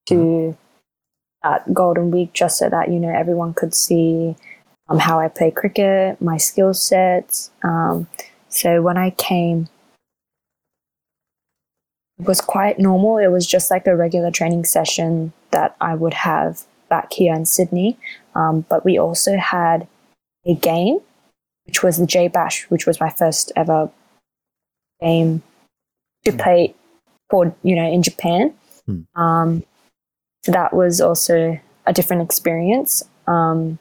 [0.07, 0.55] to
[1.43, 4.35] that Golden Week just so that you know everyone could see
[4.89, 8.07] um, how I play cricket, my skill sets." Um,
[8.49, 9.67] so when I came,
[12.19, 13.17] it was quite normal.
[13.17, 17.45] It was just like a regular training session that I would have back here in
[17.45, 17.97] Sydney.
[18.35, 19.87] Um, but we also had
[20.45, 20.99] a game,
[21.65, 23.89] which was the J Bash, which was my first ever
[25.01, 25.41] game
[26.25, 26.73] to play
[27.29, 28.53] for, you know, in Japan.
[28.85, 29.21] Hmm.
[29.21, 29.63] Um,
[30.43, 33.03] so that was also a different experience.
[33.27, 33.79] Um,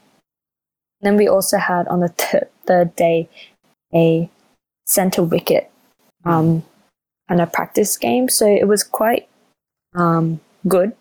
[1.00, 3.28] then we also had on the th- third day
[3.94, 4.30] a
[4.86, 5.70] center wicket
[6.24, 6.64] um,
[7.28, 8.28] and a practice game.
[8.28, 9.28] So it was quite
[9.94, 10.92] um, good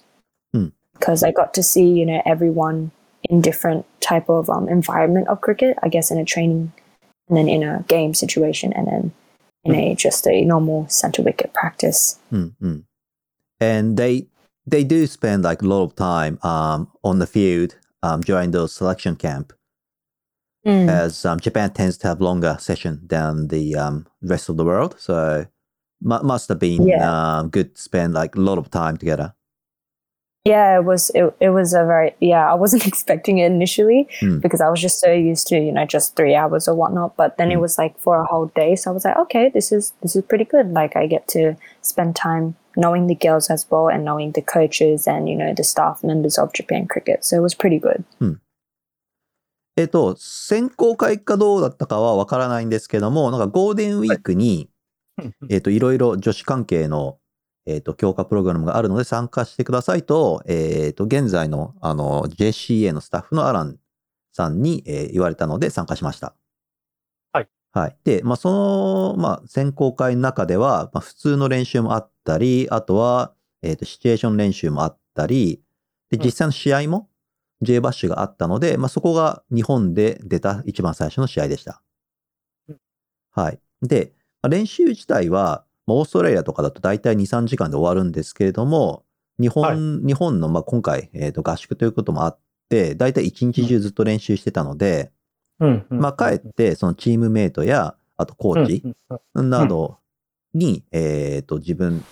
[0.53, 0.67] Hmm.
[0.93, 2.91] because I got to see, you know, everyone
[3.23, 5.77] in different type of um, environment of cricket.
[5.83, 6.71] I guess in a training,
[7.27, 9.11] and then in a game situation, and then
[9.63, 12.19] in a just a normal center wicket practice.
[12.31, 12.83] Mm, mm.
[13.59, 14.27] And they
[14.65, 18.73] they do spend like a lot of time um, on the field um, during those
[18.73, 19.53] selection camp,
[20.65, 20.87] Mm.
[20.89, 24.95] as um, Japan tends to have longer session than the um, rest of the world.
[24.99, 25.47] So
[26.01, 27.01] mu- must have been Yeah.
[27.39, 29.33] um, good to spend like a lot of time together
[30.44, 34.38] Yeah, it was it, it was a very yeah, I wasn't expecting it initially Hmm.
[34.38, 37.16] because I was just so used to, you know, just three hours or whatnot.
[37.16, 37.62] But then it Hmm.
[37.62, 38.76] was like for a whole day.
[38.76, 40.72] So I was like, okay, this is this is pretty good.
[40.72, 45.08] Like I get to spend time knowing the girls as well and knowing the coaches
[45.08, 47.24] and, you know, the staff members of Japan cricket.
[47.24, 48.04] So it was pretty good.
[49.78, 54.70] えっと、選考会かどうだったかはわからないんですけども、なんかゴールデンウィークに、
[55.50, 57.18] えっと、いろいろ女子関係の、
[57.65, 63.77] えっと、強化プログラムがあるので参加してくださいと、えっと、現在の、あの、JCA のスタッフのアラン
[64.33, 66.35] さんに、えー言われたので参加しました。
[67.33, 67.47] はい。
[67.71, 67.97] はい。
[68.03, 75.61] で、まあ、その、まあ、選考会の中では、まあ、普通の練習もあったり、あとは、えっと、シチュエーション練習もあったり、
[76.09, 77.09] で、うん実際の試合も、
[77.61, 81.83] J バッシュがあったので、まあ、そこが日本で出た一番最初の試合でした
[82.69, 82.77] うん。
[83.31, 83.59] はい。
[83.81, 89.03] で、まあ練習自体は、まあオーストラリアとかだと大体2、3時間で終わるんですけれども、
[89.39, 95.11] 日本、はい日本の、まあ、今回、えっ、と、合宿ということもあって、大体一日中ずっと練習してたので、
[95.59, 99.97] うんうんまあ、帰って、そのチームメイトや、あとコーチうんうんなど
[100.53, 102.03] に、えっ、と、自分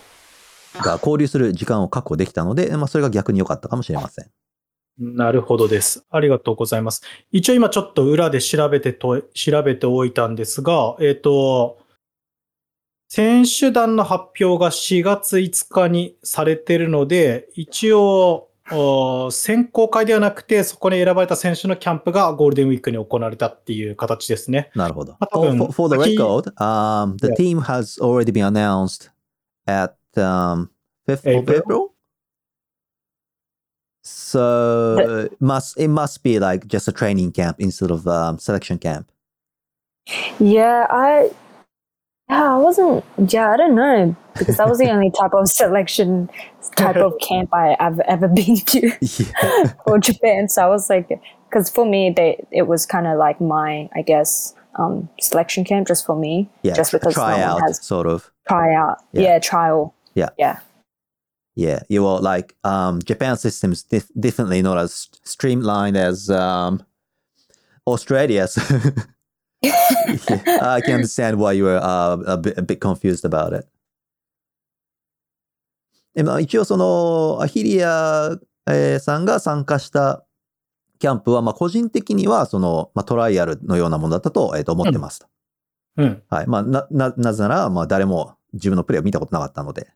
[0.77, 4.31] が交流する時間を確保できたので、まあ、それが逆に良かったかもしれません。
[4.99, 6.05] なるほどです。
[6.09, 7.03] ありがとうございます。
[7.31, 11.78] 一応今ちょっと裏で調べてと、調べておいたんですが、えっ、と、
[13.09, 24.69] 選手団の発表が4月5日にされているので、一応、お選考会ではなくて、そこに選ばれた選手のキャンプがゴールデンウィークに行われたっていう形ですね。
[24.75, 25.13] なるほど。
[25.13, 29.09] まあ多 For, 分 for, for the 先 record, um, the team has already been announced
[29.65, 30.69] at um,
[31.07, 31.57] 5th of April?
[31.57, 31.89] April.
[34.03, 38.77] So it must it must be like just a training camp instead of um, selection
[38.77, 39.11] camp.
[40.39, 41.31] Yeah, I
[42.29, 44.15] yeah, I wasn't yeah, I don't know.
[44.37, 46.29] Because that was the only type of selection
[46.75, 48.91] type of camp I have ever been to.
[49.01, 49.73] Yeah.
[49.85, 50.47] for Japan.
[50.47, 51.09] So I was like,
[51.49, 55.87] because for me, they it was kind of like my, I guess, um, selection camp
[55.87, 58.31] just for me, Yeah, just because no try out has sort of.
[58.47, 59.21] tryout, Yeah.
[59.21, 59.39] yeah.
[59.39, 60.29] trial, Yeah.
[60.37, 60.59] yeah,
[61.55, 66.85] Yeah, you will like um, Japan systems dif- definitely not as streamlined as um,
[70.61, 73.67] I can understand why you were uh, a, bit, a bit confused about it.
[76.15, 78.31] でまあ、一応そのアヒリア、
[78.67, 80.25] えーさんが参加した
[80.97, 85.27] キャンプは、まあ、個人的にはその、まあ、トライアルのようなものだったと,、えーと思ってますと。
[85.97, 86.23] うん。
[86.29, 89.91] はいまあ、なななぜなら、まあ、誰も自分のプレーを見たことなかったので。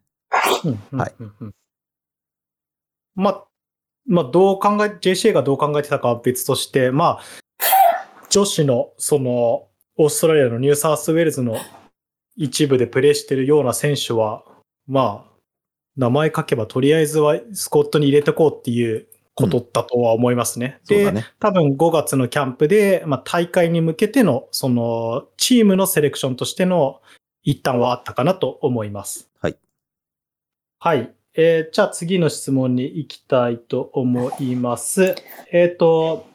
[0.66, 1.14] うんはい。
[3.16, 3.44] まあ、
[4.06, 7.24] まあ、どう考え、JCA がどう考えてたかは別として、まあ、
[8.34, 11.56] 女子の、その、オーストラリアのニューサウスウェールズの
[12.36, 14.44] 一部でプレーしてるような選手は、
[14.88, 15.32] まあ、
[15.98, 20.80] 名前書けばとりあえずはスコッドに入れてこうっていうことだとは思いますね。
[21.00, 21.28] うだね。
[21.40, 27.04] 多分5月のキャンプで、まあ、大会に向けての、その、チームのセレクションとしての
[27.44, 29.30] 一端はあったかなと思います。
[29.42, 29.58] はい。
[30.80, 31.14] はい。
[31.36, 35.14] えーじゃあ次の質問に行きたいと思います。
[35.52, 36.33] えっ、と、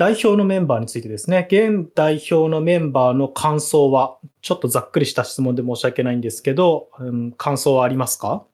[0.00, 1.46] 代表のメンバーについてですね。
[1.50, 8.46] 現代表のメンバーの感想は、ちょっとざっくりした質問で申し訳ないんですけど、うん感想はありますか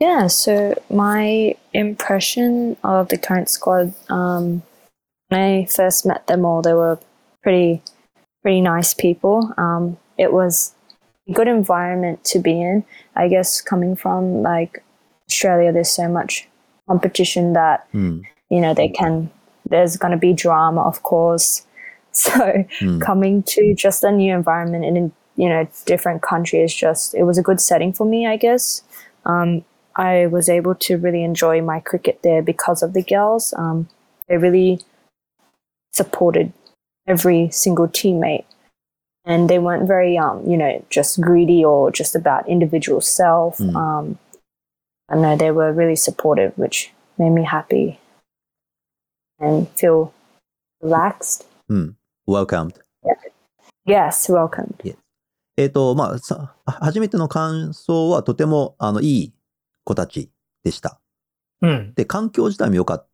[0.00, 0.28] yeah.
[0.28, 4.60] So my impression of the current squad, um,
[5.30, 6.98] when I first met them all, they were
[7.42, 7.80] pretty,
[8.42, 9.54] pretty nice people.
[9.56, 10.74] Um, it was
[11.26, 12.84] a good environment to be in.
[13.16, 14.84] I guess coming from like
[15.30, 16.46] Australia, there's so much
[16.86, 18.22] competition that うん。
[18.50, 19.30] you know they can
[19.68, 21.64] there's going to be drama of course.
[22.10, 22.30] So
[22.82, 22.98] うん。
[23.00, 27.42] coming to just a new environment in you know different country is just it was a
[27.42, 28.82] good setting for me i guess.
[29.24, 29.62] Um,
[29.94, 33.54] i was able to really enjoy my cricket there because of the girls.
[33.56, 33.88] Um,
[34.26, 34.80] they really
[35.92, 36.52] supported
[37.06, 38.44] every single teammate.
[39.24, 43.58] And they weren't very um, you know just greedy or just about individual self.
[43.58, 43.76] Mm.
[43.76, 44.18] um,
[45.10, 47.98] i know they were really supportive which made me happy
[49.40, 50.10] and feel
[50.82, 51.96] relaxed うん。
[52.26, 52.74] welcomed.
[53.86, 54.96] yes welcomed
[55.56, 59.34] えっ、と、まあ、さ、初めての感想はとても、あの、いい
[59.82, 60.30] 子たち
[60.62, 61.00] でした。
[61.62, 61.94] うん。
[61.94, 63.08] で、環境自体も良かっ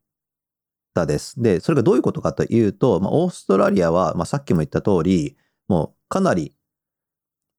[0.92, 1.40] たです。
[1.40, 6.54] で、それがどういうことかというと、まあ、オーストラリアは、まあ、さっきも言った通り、もう、かなり、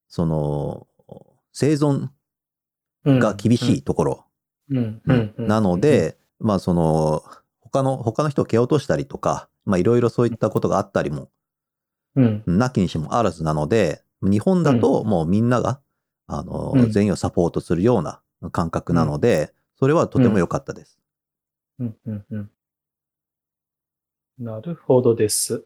[0.08, 0.88] その、
[1.52, 2.10] 生存
[3.06, 4.26] うんが厳しいところ
[4.70, 7.24] うんうんうんなので、まあ、その、
[7.76, 11.30] 他の、他の人を蹴落としたりとか、まあ、いろいろそういったことがあったりも、
[12.16, 15.82] うんなきにしもあらずなので、日本だともうみんなが、
[16.28, 18.22] あの、うん全員をサポートするような
[18.52, 20.98] 感覚なので、それはとても良かったです。
[21.80, 22.50] うん、うん、うん。
[24.40, 25.66] なるほどです。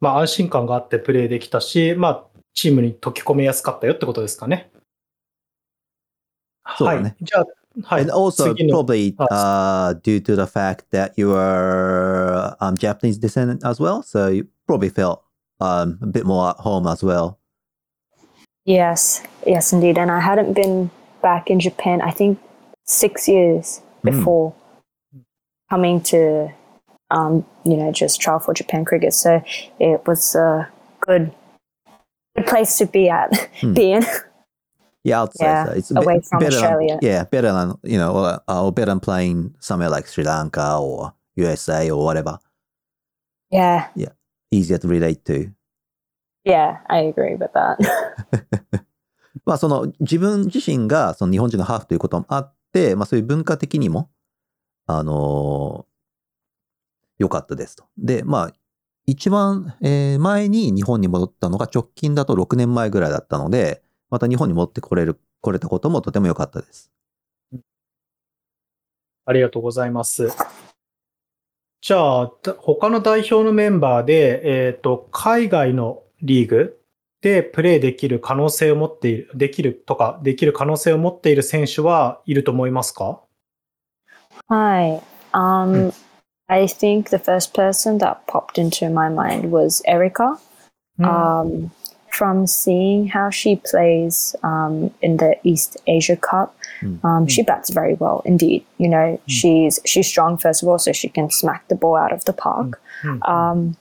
[0.00, 4.72] まあ安心感があってプレイできたし、まあチームに溶け込めやすかったよってことですかね。
[6.76, 7.16] そうだねはい。
[7.20, 7.54] じゃあ、はい。
[7.90, 13.78] And also 次の probably uh, due to the fact that you are um, Japanese descendant as
[13.78, 15.22] well, so you probably felt
[15.60, 17.38] um, a bit more at home as well.
[18.64, 19.98] Yes, yes, indeed.
[19.98, 20.90] And I hadn't been
[21.22, 22.38] back in Japan, I think,
[22.84, 24.10] six years Mm.
[24.10, 24.54] before
[25.70, 26.52] coming to,
[27.10, 29.12] um, you know, just trial for Japan cricket.
[29.14, 29.42] So
[29.80, 30.68] it was a
[31.00, 31.32] good,
[32.36, 33.74] good place to be at, Mm.
[33.74, 34.04] be in.
[35.06, 35.72] Yeah, I'd say Yeah, so.
[35.78, 36.98] It's away bit from better Australia.
[37.00, 40.78] Than, yeah, better than you know, or, or better than playing somewhere like Sri Lanka
[40.78, 42.38] or USA or whatever.
[43.50, 43.88] Yeah,
[44.50, 45.52] Easier to relate to.
[46.44, 47.78] yeah, I agree with that.
[49.44, 54.10] まあその自分自身がその日本人のハーフということもあって、まあそういう文化的にも、
[54.86, 55.96] あのー
[57.18, 57.84] 良かったですと。
[57.96, 58.52] で、まあ
[59.06, 66.90] 一番、えー前に日本に戻ったのが直近だと6年前ぐらいだったので、また日本に戻ってこれる、来れたこともとても良かったです。
[69.24, 70.30] ありがとうございます。
[71.80, 76.80] じゃあ、だ他の代表のメンバーで、えっ、と、海外のリーグ
[77.20, 83.22] でプレーできる可能性を持っている、できるとか、できる可能性を持っている選手はいると思いますか
[84.48, 85.00] ？Hi.
[85.32, 85.92] Um,
[86.48, 90.38] I think the first person that popped into my mind was Erica.
[90.98, 91.70] um,
[92.18, 96.48] from seeing how she plays um, in the East Asia Cup.
[96.80, 97.04] Mm.
[97.04, 98.64] Um, She bats very well indeed.
[98.78, 102.12] You know, she's she's strong first of all, so she can smack the ball out
[102.12, 102.80] of the park.
[103.04, 103.76] うん Um,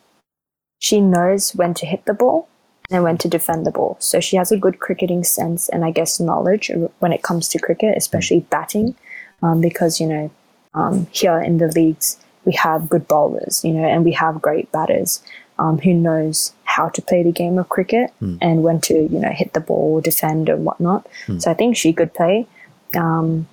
[0.79, 2.47] she knows when to hit the ball
[2.91, 3.95] and when to defend the ball.
[3.99, 7.59] So she has a good cricketing sense and I guess knowledge when it comes to
[7.59, 8.95] cricket, especially batting,
[9.41, 10.25] um, because you know
[10.73, 14.71] um, here in the leagues we have good bowlers, you know, and we have great
[14.71, 15.21] batters
[15.59, 18.37] um, who knows how to play the game of cricket Mm.
[18.41, 21.07] and when to you know hit the ball, defend, and whatnot.
[21.27, 21.41] Mm.
[21.41, 22.47] So I think she could play.
[22.95, 23.47] Um,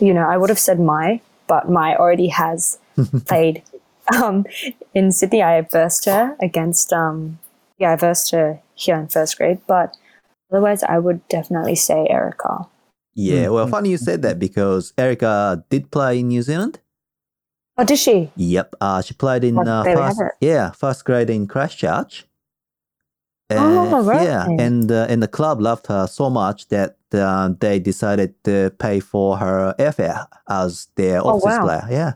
[0.00, 2.78] you know, I would have said Mai, but Mai already has
[3.26, 3.62] played
[4.14, 4.44] um,
[4.94, 5.42] in Sydney.
[5.42, 7.38] I versed her against, um,
[7.78, 9.60] yeah, I versed her here in first grade.
[9.66, 9.96] But
[10.50, 12.66] otherwise, I would definitely say Erica.
[13.14, 16.78] Yeah, Mm, well, mm, funny you said that because Erica did play in New Zealand.
[17.80, 18.30] Oh, did she?
[18.36, 22.26] Yep, uh, she played in uh, first, yeah, first grade in Christchurch.
[23.50, 24.20] Oh, right.
[24.28, 28.70] Yeah, and uh, and the club loved her so much that uh, they decided to
[28.78, 31.64] pay for her airfare as their Oh, office wow.
[31.64, 31.86] player.
[31.90, 32.12] Yeah,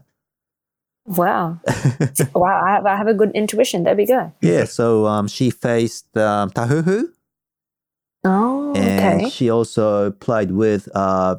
[1.06, 1.60] Wow.
[2.34, 2.62] wow.
[2.62, 3.84] I have, I have a good intuition.
[3.84, 4.32] There we go.
[4.42, 4.64] yeah.
[4.64, 7.08] So um, she faced um, Tahuhu,
[8.24, 9.30] Oh, and okay.
[9.30, 11.36] she also played with uh,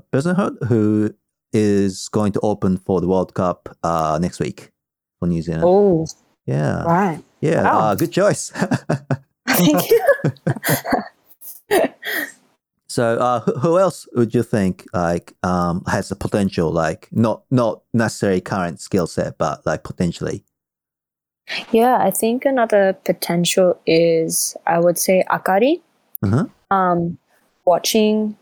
[0.68, 1.14] who
[1.56, 4.72] is going to open for the World Cup uh, next week
[5.20, 5.64] for New Zealand.
[5.66, 6.06] Oh,
[6.46, 7.24] Yeah, right.
[7.40, 7.64] yeah.
[7.64, 7.80] Wow.
[7.80, 8.52] Uh, good choice.
[9.48, 10.02] Thank you.
[12.88, 17.44] So, uh, who, who else would you think like um, has the potential, like not
[17.52, 20.46] not necessarily current skill set, but like potentially?
[21.74, 25.82] Yeah, I think another potential is I would say Akari.
[26.24, 26.46] Uh-huh.
[26.72, 27.18] Um,
[27.66, 28.38] watching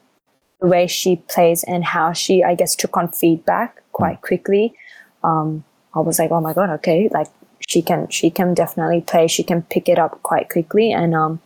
[0.64, 4.74] the way she plays and how she, I guess, took on feedback quite quickly.
[5.22, 7.28] Um, I was like, oh my god, okay, like
[7.59, 9.28] she can, she can definitely play.
[9.28, 11.41] She can pick it up quite quickly, and um,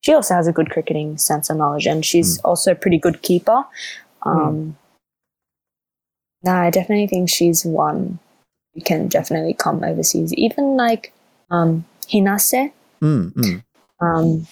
[0.00, 3.22] she also has a good cricketing sense of knowledge, and she's also a pretty good
[3.22, 3.64] keeper.
[4.22, 4.76] Um,
[6.42, 8.18] no, I definitely think she's one
[8.74, 10.34] who can definitely come overseas.
[10.34, 11.12] Even like
[11.50, 13.62] um, Hinase, Mm, mm.
[14.00, 14.46] um,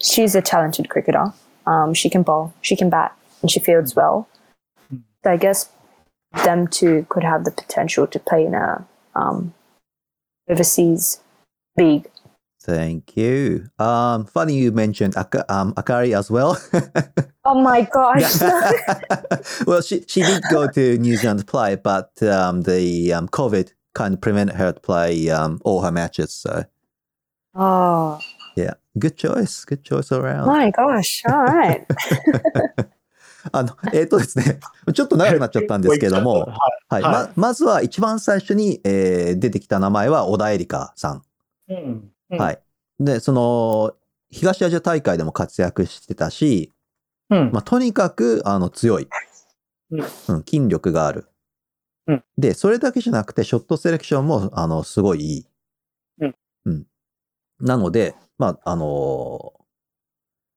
[0.00, 1.32] she's a talented cricketer.
[1.66, 4.28] Um, she can bowl, she can bat, and she fields well.
[4.92, 5.02] Mm.
[5.24, 5.70] So I guess
[6.44, 9.54] them two could have the potential to play in a um,
[10.48, 11.20] overseas
[11.76, 12.10] league.
[12.62, 13.70] Thank you.
[13.78, 16.60] Um, funny you mentioned Aka- um, Akari as well.
[17.42, 18.38] Oh my gosh!
[19.66, 23.72] well, she she did go to New Zealand to play, but um, the um, COVID
[23.94, 26.32] kind of prevented her to play um, all her matches.
[26.32, 26.64] So
[27.54, 28.20] oh
[28.56, 29.64] yeah, good choice.
[29.64, 30.46] Good choice around.
[30.46, 31.22] my gosh!
[31.26, 31.84] All right.
[33.52, 34.60] あの、えっ、とですね、
[34.94, 36.40] ちょっと長くなっちゃったんですけども、
[36.88, 41.22] はい、はいままずは一番最初に、えー出てきた名前は小田絵里香さん。
[41.68, 42.62] うんうんはい。
[42.98, 43.94] で、その、
[44.30, 46.72] 東アジア大会でも活躍してたし、
[47.30, 49.08] うんまあ、とにかく、あの、強い。
[49.90, 50.02] うんう
[50.38, 51.26] ん筋力がある。
[52.06, 55.46] うんで、それだけじゃなくて、ショットセレクションも、あの、すごいいい。
[56.20, 56.34] うん
[56.66, 56.86] うん。
[57.60, 59.52] なので、まあ、あの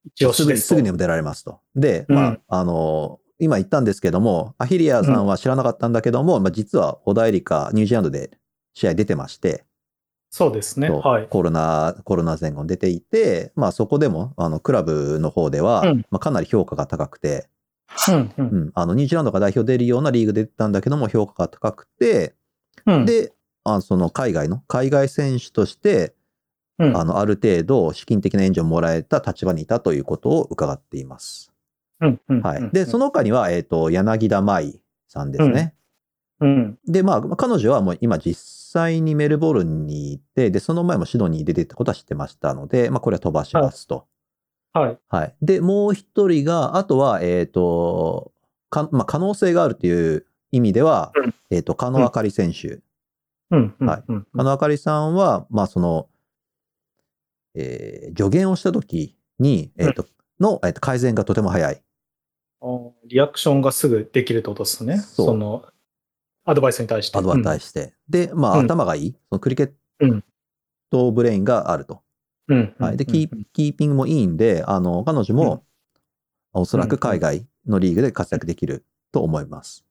[0.05, 1.59] 一応すぐに、すぐにも出られますと。
[1.75, 2.41] で、まあ、うん。
[2.47, 8.31] あの、今言ったんですけども、アヒリアさんは知らなかったんだけども、まあ、実は小田エリカ、ニュージーランドで
[8.73, 9.65] 試合出てまして、
[10.35, 10.89] そうですね。
[10.89, 11.27] はい。
[11.27, 15.97] コロナ、コロナ前後に出ていて、まあそこでも、あの、クラブの方では、うん。
[16.09, 17.47] まあかなり評価が高くて、
[18.07, 18.33] うん、う。
[18.39, 18.65] うん。
[18.69, 22.33] ん、あの、ニュージーランドが代表出るようなリーグで出てたんだけども、評価が高くて、
[22.87, 23.31] うん、で、
[23.63, 26.15] あその海外の、海外選手として、
[26.87, 31.51] うん、あの、ある程度資金的な援助をもらえた立場にいたということを伺っています。
[32.01, 32.41] うん、うん。
[32.41, 32.69] はい。
[32.71, 35.75] で、その他には、えっ、と、柳田舞さんですね。
[36.39, 38.35] うん、で、まあ、彼女はもう今実
[38.73, 44.07] 際にメルボルンにいて、で、その前もシドニーで出てたことは知ってましたので、まあ、これは飛ばしますと。
[44.73, 44.99] はい。
[45.07, 45.35] はい。
[45.41, 48.33] で、もう一人が、あとは、えっ、と、
[48.69, 52.81] か、まあ、可能性があるという意味では、うんえっ、と、加野あかり選手。
[53.51, 54.27] うん、うんはいうん。
[54.35, 56.09] 加野あかりさんは、まあ、その、
[57.55, 60.05] えー助言をした時に、えっ、と、
[60.39, 61.81] の、えーと改善がとても早い。
[63.05, 64.97] リアクションがすぐできるってことですね。
[64.97, 65.65] その、
[66.45, 67.17] アドバイスに対して。
[67.17, 67.93] アドバイスして。
[68.09, 69.11] で、まあ、うん頭がいい。
[69.29, 70.23] そのクリケッうん
[70.89, 72.01] トブレインがあると。
[72.47, 72.75] うん。
[72.77, 72.97] はい。
[72.97, 75.63] で、うんキーキーピングもいいんで、あの、彼女も、
[76.53, 79.85] おそらく海外のリーグで活躍できると思います。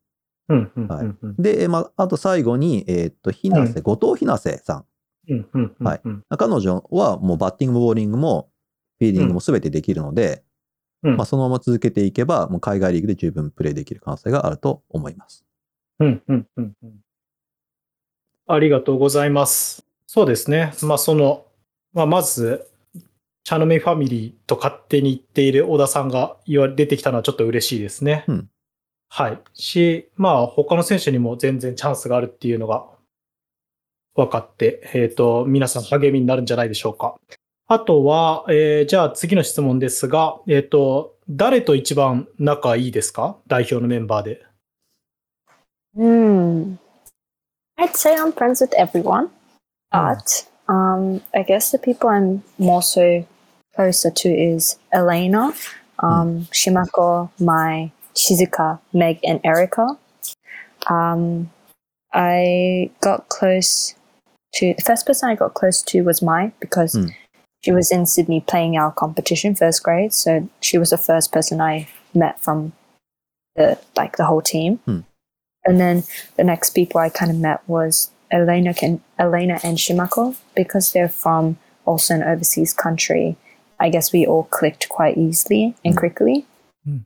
[1.39, 4.85] で、まあ、あと最後に、えーっと、ひなせ、後藤ひなせさん。
[5.29, 5.87] うん、うん、うん。
[5.87, 8.51] はいうん彼女はもうバッティングもボーリングも、
[8.99, 10.43] フィーリングも全てできるので、
[11.03, 15.45] うんまあ、そのまま続けていけば、もう海外リーグで十分プレーできる可能性があると思います。
[15.99, 16.73] うん、うん、うん。
[16.83, 16.93] うん
[18.49, 19.87] ありがとうございます。
[20.07, 20.75] そうですね。
[20.83, 21.47] まあ、その、
[21.93, 22.67] まあ、まず、
[23.45, 28.25] チャノメファミリーと勝手に言っている小田さんが言われ出てきたのはちょっと嬉しいですね。
[28.29, 28.49] うん
[29.15, 29.39] はい。
[29.53, 32.87] し、まあ、他の選手にも全然チャンスがあるっていうのが
[34.15, 37.17] 分かって、えっ、と、皆さん励みになるんじゃないでしょうか。
[37.67, 44.45] あとは、えーじゃあ次の質問ですが、えっ、と、誰と一番仲いいですか代表のメンバーで。
[45.97, 46.79] Hmm.
[47.79, 49.31] I'd say I'm friends with everyone,
[49.91, 53.25] but um, I guess the people I'm more so
[53.75, 55.53] closer to is Elena,
[55.99, 59.99] um, Shimako, my Shizuka, Meg, and Erica.
[60.89, 61.51] Um,
[62.13, 63.95] I got close
[64.55, 67.09] to the first person I got close to was Mai because Hmm.
[67.65, 71.61] she was in Sydney playing our competition first grade, so she was the first person
[71.61, 72.73] I met from
[73.57, 74.79] the like the whole team.
[74.85, 75.01] Hmm.
[75.65, 76.03] And then
[76.37, 81.09] the next people I kind of met was Elena, can, Elena and Shimako because they're
[81.09, 83.37] from also an overseas country.
[83.79, 85.99] I guess we all clicked quite easily and hmm.
[85.99, 86.47] quickly.
[86.85, 86.99] Hmm,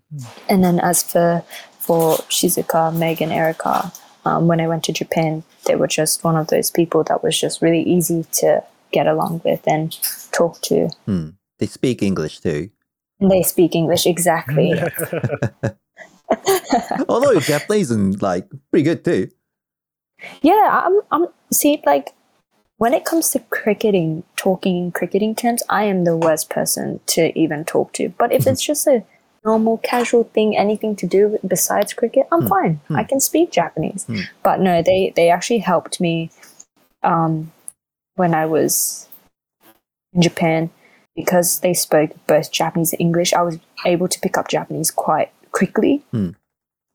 [0.49, 1.45] and then as for
[1.79, 3.93] for Shizuka, Meg, and Erica,
[4.27, 7.39] um, when I went to Japan, they were just one of those people that was
[7.39, 9.97] just really easy to get along with and
[10.33, 10.89] talk to.
[11.07, 11.29] Hmm.
[11.59, 12.71] They speak English too.
[13.21, 14.75] They speak English exactly.
[14.77, 15.67] Hmm.
[17.09, 19.31] Although your Japanese is like pretty good too.
[20.43, 21.01] Yeah, I'm.
[21.13, 21.29] I'm.
[21.53, 22.13] See, like
[22.79, 27.37] when it comes to cricketing, talking in cricketing terms, I am the worst person to
[27.39, 28.09] even talk to.
[28.09, 28.51] But if hmm.
[28.51, 29.05] it's just a
[29.47, 32.49] normal, casual thing, anything to do with, besides cricket, I'm Hmm.
[32.49, 32.75] fine.
[32.89, 32.97] Hmm.
[32.97, 34.05] I can speak Japanese.
[34.05, 34.21] Hmm.
[34.43, 36.31] But no, they they actually helped me
[37.03, 37.53] um,
[38.17, 39.09] when I was
[40.13, 40.71] in Japan
[41.15, 43.33] because they spoke both Japanese and English.
[43.33, 46.03] I was able to pick up Japanese quite quickly.
[46.11, 46.31] Hmm.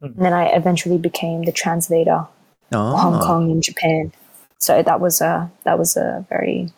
[0.02, 2.28] And then I eventually became the translator
[2.74, 4.12] Hong Ah, Kong and Japan.
[4.60, 6.70] So that was a that was a very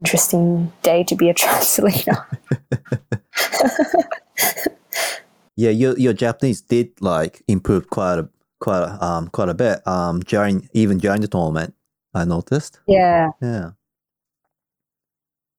[0.00, 2.26] interesting day to be a translator.
[5.56, 8.28] yeah, your your Japanese did like improve quite a
[8.60, 11.74] quite a, um quite a bit um during even during the tournament.
[12.14, 12.80] I noticed.
[12.88, 13.70] yeah, Yeah.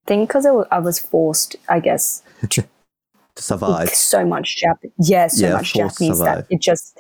[0.04, 2.66] I think because I was forced, I guess, To
[3.38, 3.90] survive.
[3.92, 4.92] so much Japanese.
[5.00, 7.00] Yeah, so Yeah, much Japanese that it just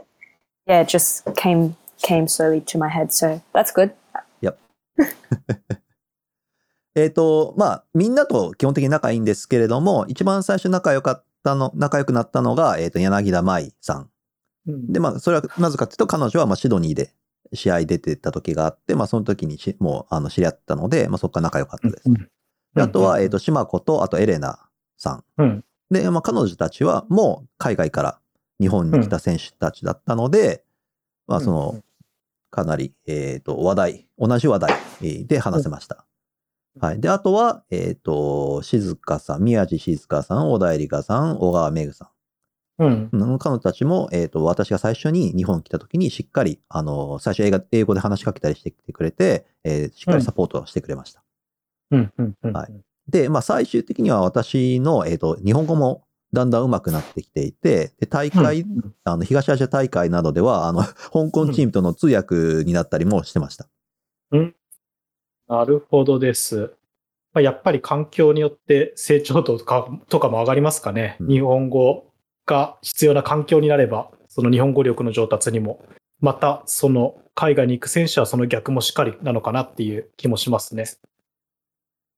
[0.67, 3.11] yeah, it just came came slowly to my head.
[3.11, 3.91] So that's good.
[6.95, 14.09] えっ、と、まあ、みんなと基本的に仲いいんですけれども、一番最初仲良かったの、仲良くなったのが、えっ、と、柳田舞さん。
[14.67, 17.13] うんで、まあ、それはなぜかっていうと、彼女はまあシドニーで
[17.53, 22.03] 試合出てた時があって、まあ、その時にしもう、あの、知り合ったので、まあ、そこから仲良かったです。
[22.75, 24.59] であとは、えっ、と、島子と、あとエレナ
[24.97, 25.23] さん。
[25.37, 28.19] うんで、まあ、彼女たちはもう海外から
[28.61, 30.63] 日本に来た選手たちだったので、
[31.27, 31.83] まあ、その、
[32.49, 36.05] かなり、えっ、と、話題、同じ話題えーで話せました。
[36.79, 37.01] はい。
[37.01, 42.05] で、あとは、えっ、と、静香さん、宮地静香さん、小田エリカさん、小川めぐさ
[42.79, 42.83] ん。
[42.83, 43.09] うん。
[43.11, 51.23] うん彼女たちも、えっ、と、私が最初に日本に来た時にしっかり、あの、最初英語英語で話しかけたりしてきてくれて、えーしっかりサポートしてくれました。
[51.91, 52.13] うん。
[52.17, 52.35] うん。
[52.43, 52.53] うん。
[52.53, 52.73] はい
[53.09, 58.65] で、まあ、最終的には私の、えっ、と、日本語もだんだん上手くなってきていて、で大会、
[59.03, 63.67] あの、東アジア大会などでは、あの、 香港チームとの通訳になったりもしてました。
[65.51, 66.73] なるほどです。
[67.33, 71.17] まあ、やっぱり環境によって成長度とかとかも上がりますかね。
[71.19, 72.05] うん日本語
[72.45, 75.83] が必要な環境になれば、その日本語力の上達にも、
[76.21, 80.85] またその海外に行く選手はその逆もしっかりなのかなっていう気もしますね。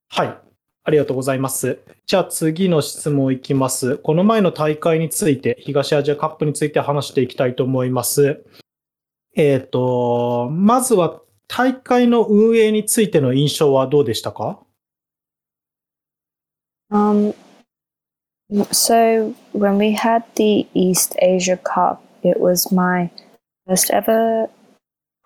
[0.09, 0.37] はい。
[0.83, 1.79] ありがとうございます。
[2.05, 3.97] じゃあ次の質問いきます。
[3.97, 8.45] この前の大会について、東アジアカップについて話していきたいと思います。
[9.35, 11.22] えっ、と、まずは
[11.52, 14.60] 大会の運営についての印象はどうでしたか
[16.90, 17.34] Um,
[18.72, 23.10] so when we had the East Asia Cup, it was my
[23.66, 24.48] first ever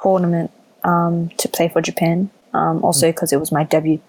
[0.03, 0.51] tournament
[0.83, 2.31] um, to play for Japan.
[2.53, 4.01] Um, also because it was my debut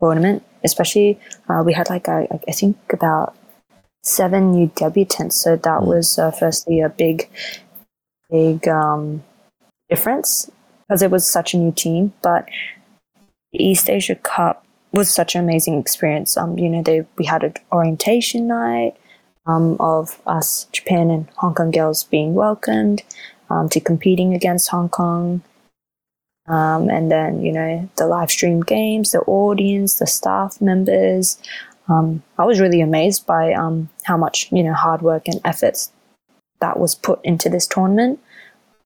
[0.00, 0.42] tournament.
[0.62, 1.18] Especially,
[1.48, 3.34] uh, we had like I, I think about
[4.02, 5.32] seven new debutants.
[5.32, 5.86] So that Mm.
[5.86, 7.28] was uh, firstly a big,
[8.30, 9.24] big um,
[9.88, 10.50] difference
[10.87, 12.13] because it was such a new team.
[12.21, 12.47] But
[13.51, 16.37] the East Asia Cup was such an amazing experience.
[16.37, 18.95] Um, you know, they we had an orientation night
[19.45, 23.03] um, of us Japan and Hong Kong girls being welcomed
[23.49, 25.41] um, to competing against Hong Kong.
[26.47, 31.39] Um, and then you know the live stream games, the audience, the staff members.
[31.87, 35.91] Um, I was really amazed by um, how much you know hard work and efforts
[36.61, 38.19] that was put into this tournament.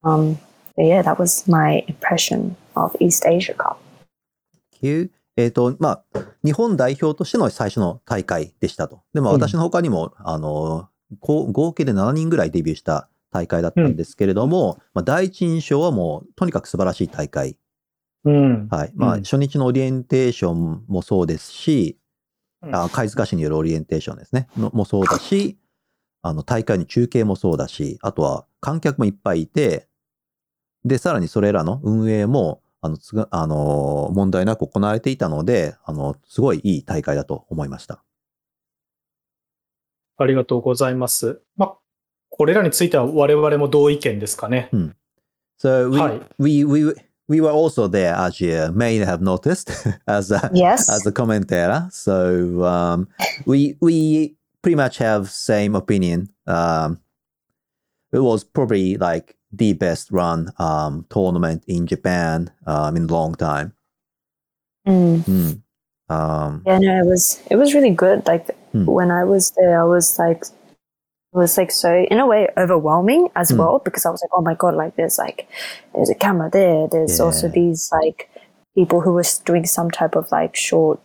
[0.04, 0.40] Um,
[0.80, 3.78] but yeah, that was my impression of East Asia Cup.
[5.36, 6.04] えっ、と、まあ、
[6.44, 9.04] 日本代表としての最初の大会でしたと。
[9.14, 17.58] でもうん私の他にも、あの、こう合計で7人ぐらいデビューした大会だったんですけれども、まあ、第一印象はもう、とにかく素晴らしい大会。
[18.26, 18.68] うん。
[18.70, 18.92] はい。
[18.96, 21.98] まあ、うん初日のオリエンテーションもそうですし、
[22.62, 24.48] うんあ貝塚市によるオリエンテーションですね。
[24.58, 25.58] のもそうだし、
[26.22, 29.89] あの、大会の中継もそうだし、あとは観客もいっぱいいて、
[30.90, 38.04] で、さらにそれらの運営も、あの、つがあの、問題なく行われていたので、あの、すごいいい大会だと思いました。
[40.18, 41.42] ありがとうございます。
[41.56, 41.78] まあ、
[42.30, 44.70] これらについては我々も同意見ですかね。
[45.62, 46.22] So we, はい。
[46.40, 46.94] we, we,
[47.28, 49.72] we were also there, as you may have noticed,
[50.08, 50.90] as a, Yes.
[50.90, 51.88] as a commentator.
[51.92, 53.08] So um,
[53.46, 56.30] we we pretty much have same opinion.
[56.48, 57.00] Um,
[58.12, 63.36] it was probably like the best run um, tournament in Japan um, in a long
[63.36, 63.74] time.
[64.88, 65.24] Mm.
[65.26, 65.62] Mm.
[66.10, 68.26] Um, Yeah, no, it was it was really good.
[68.28, 68.86] Like Hmm.
[68.86, 73.30] when I was there, I was like, it was like so in a way overwhelming
[73.36, 73.58] as Hmm.
[73.58, 75.48] well because I was like, oh my god, like there's like
[75.94, 76.88] there's a camera there.
[76.88, 78.30] There's also these like
[78.76, 81.00] people who were doing some type of like short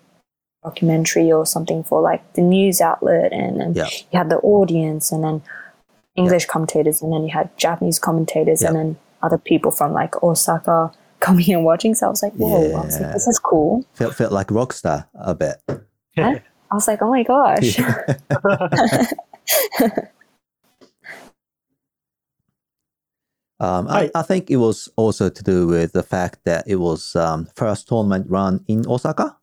[0.62, 3.88] documentary or something for like the news outlet, and then Yeah.
[4.10, 5.42] you had the audience, and then
[6.16, 10.92] English commentators, and then you had Japanese commentators, and then other people from like Osaka
[11.20, 11.94] coming and watching.
[11.94, 13.84] So I was like, whoa, I was like, this is cool.
[13.94, 15.58] felt felt like a rock star a bit.
[16.70, 17.78] I was like, oh my gosh.
[23.60, 27.16] Um, I, I think it was also to do with the fact that it was
[27.16, 29.36] um, first tournament run in Osaka.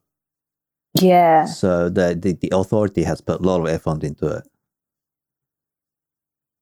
[1.00, 1.46] yeah.
[1.46, 4.44] So the, the, the authority has put a lot of effort into it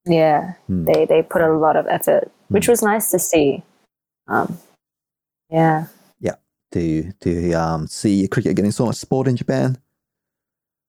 [0.09, 0.85] Yeah, Hmm.
[0.85, 3.63] they they put a lot of effort, which was nice to see.
[4.27, 4.59] Um,
[5.49, 5.87] yeah,
[6.75, 9.77] to to um, see cricket getting so much support in Japan.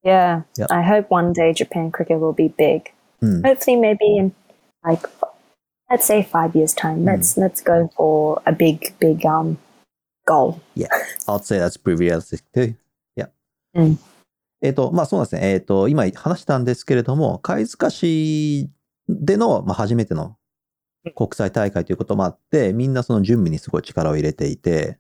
[0.02, 0.42] yeah.
[0.59, 0.70] Yep.
[0.70, 2.92] I hope one day Japan cricket will be big.
[3.20, 3.42] Hmm.
[3.44, 4.32] Hopefully, maybe in
[4.84, 5.07] like
[5.90, 7.04] let's say five years time.
[7.04, 9.59] Let's let's go for a big big um
[10.26, 10.61] goal.
[11.28, 12.74] I'd say that's pretty realistic too.
[13.16, 13.28] Yeah.
[13.74, 13.98] うん
[14.62, 15.52] えっ、と、まあそうなんですね。
[15.52, 18.70] えっ、と、今話したんですけれども、貝塚市
[19.09, 20.37] での、まあ、初めての
[21.15, 24.99] 国際大会ということもあって、みんなその準備にすごい力を入れていて、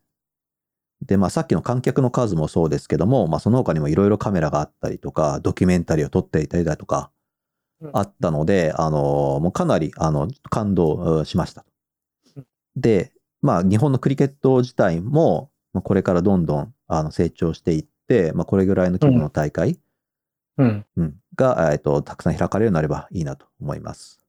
[1.05, 7.11] で、まあさっきの観客の数もそうですけども、まあその他にもいろいろカメラがあったりとか、ドキュメンタリーを撮っていたりだとか、
[7.81, 7.91] うん。
[7.93, 11.65] あったので、あの、もうかなり、あの、感動うんしました
[12.35, 12.45] うん。
[12.75, 19.79] で、まあ日本のクリケット自体も、まあこれからどんどんあの成長していって、まあこれぐらいの規模の大会、
[20.57, 20.85] うん。
[20.97, 24.19] うんが、えっと、たくさん開かれるようになればいいなと思います。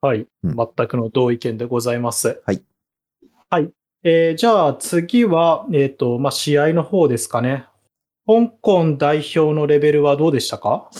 [0.00, 0.26] はい。
[0.44, 2.42] うん全くの同意見でございます。
[2.46, 2.62] はい。
[3.50, 3.70] はい。
[4.04, 7.66] えーじゃあ次は、えっ、と、まあ、試合の方ですかね。
[8.26, 10.90] 香港代表のレベルはどうでしたか？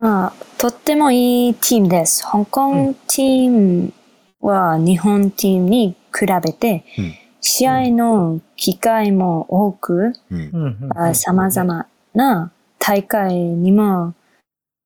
[0.00, 2.22] あとってもいいチームです。
[2.24, 3.92] 香港チーム
[4.40, 12.52] は日本チームに比べてうん試合の機会も多く、うんうんうんあ様々な
[12.86, 14.14] 大会にも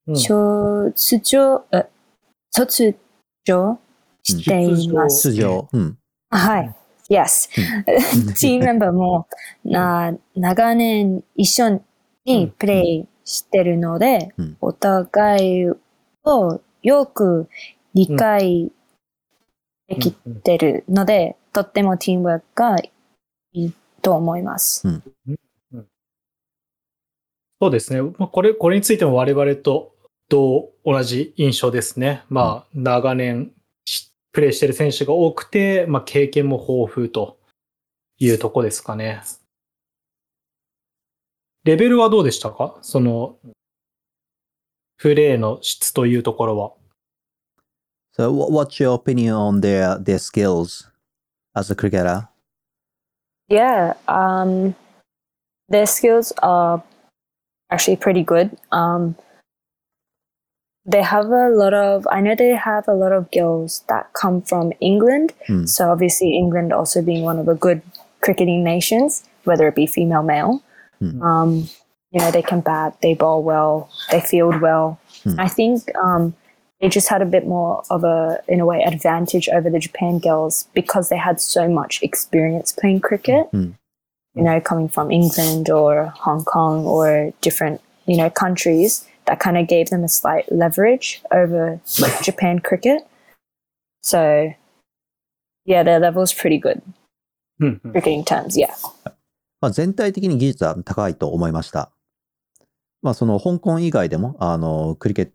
[0.07, 1.85] うん卒業、え
[2.51, 2.97] 卒
[3.45, 3.79] 業
[4.23, 5.31] しています。
[5.31, 5.99] うん。
[6.31, 6.75] はい。
[7.11, 7.51] Yes.
[8.35, 9.29] チームメンバーも
[9.65, 11.83] な長年一緒
[12.25, 15.69] にプレイしてるので、うんお互い
[16.25, 17.49] をよく
[17.93, 18.73] 理解
[19.89, 22.91] できてるので、とってもチームワークがい
[23.53, 24.89] いと思います。
[27.61, 28.03] そうですね。
[28.03, 29.95] まあこれ、これについても我々と
[30.29, 32.23] 同同じ印象ですね。
[32.29, 33.53] まあ、長年
[33.85, 37.37] しプレーしてる選手が多くて、まあ、経験も豊富と
[38.19, 39.23] いうとこですかね。
[41.65, 42.79] レベルはどうでしたか？
[42.81, 43.37] その、
[44.97, 46.73] プレーの質というところは。
[48.17, 50.91] So, wha- what's your opinion on their their skills
[51.55, 52.29] as a cricketer?
[53.49, 54.75] Yeah, um,
[55.69, 56.83] their skills are
[57.71, 58.57] actually pretty good.
[58.73, 59.17] Um,
[60.87, 64.43] they have a lot of, I know they have a lot of girls that come
[64.43, 65.33] from England.
[65.47, 65.67] Hmm.
[65.67, 67.83] So obviously, England also being one of the good
[68.21, 70.63] cricketing nations, whether it be female, male.
[70.99, 71.23] Hmm.
[71.23, 71.69] Um,
[72.13, 74.99] you know, they can bat, they bowl well, they field well.
[75.23, 75.39] Hmm.
[75.39, 76.35] I think um,
[76.81, 80.19] they just had a bit more of a, in a way, advantage over the Japan
[80.19, 83.49] girls because they had so much experience playing cricket.
[84.35, 89.59] You know, coming from England or Hong Kong or different, you know, countries that kind
[89.59, 93.07] of gave them a slight leverage over like Japan cricket.
[94.03, 94.53] So,
[95.65, 96.81] yeah, their level's pretty good,
[97.93, 98.57] cricketing terms.
[98.57, 98.75] Yeah.
[99.61, 101.93] まあ、全体的に技術は高いと思いました。
[103.03, 105.31] まあ、その香港以外でも、あの、クリケッ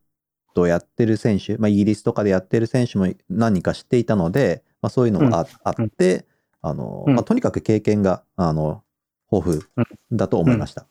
[0.56, 6.26] トをやってる選手、まあ、イギリスとかでやってる選手も何人か知っていたので、まあ、そういうのがあ,、あって、
[6.62, 8.82] あの、うんまあ、とにかく経験が、あの、
[9.32, 10.86] 豊富だと思いました。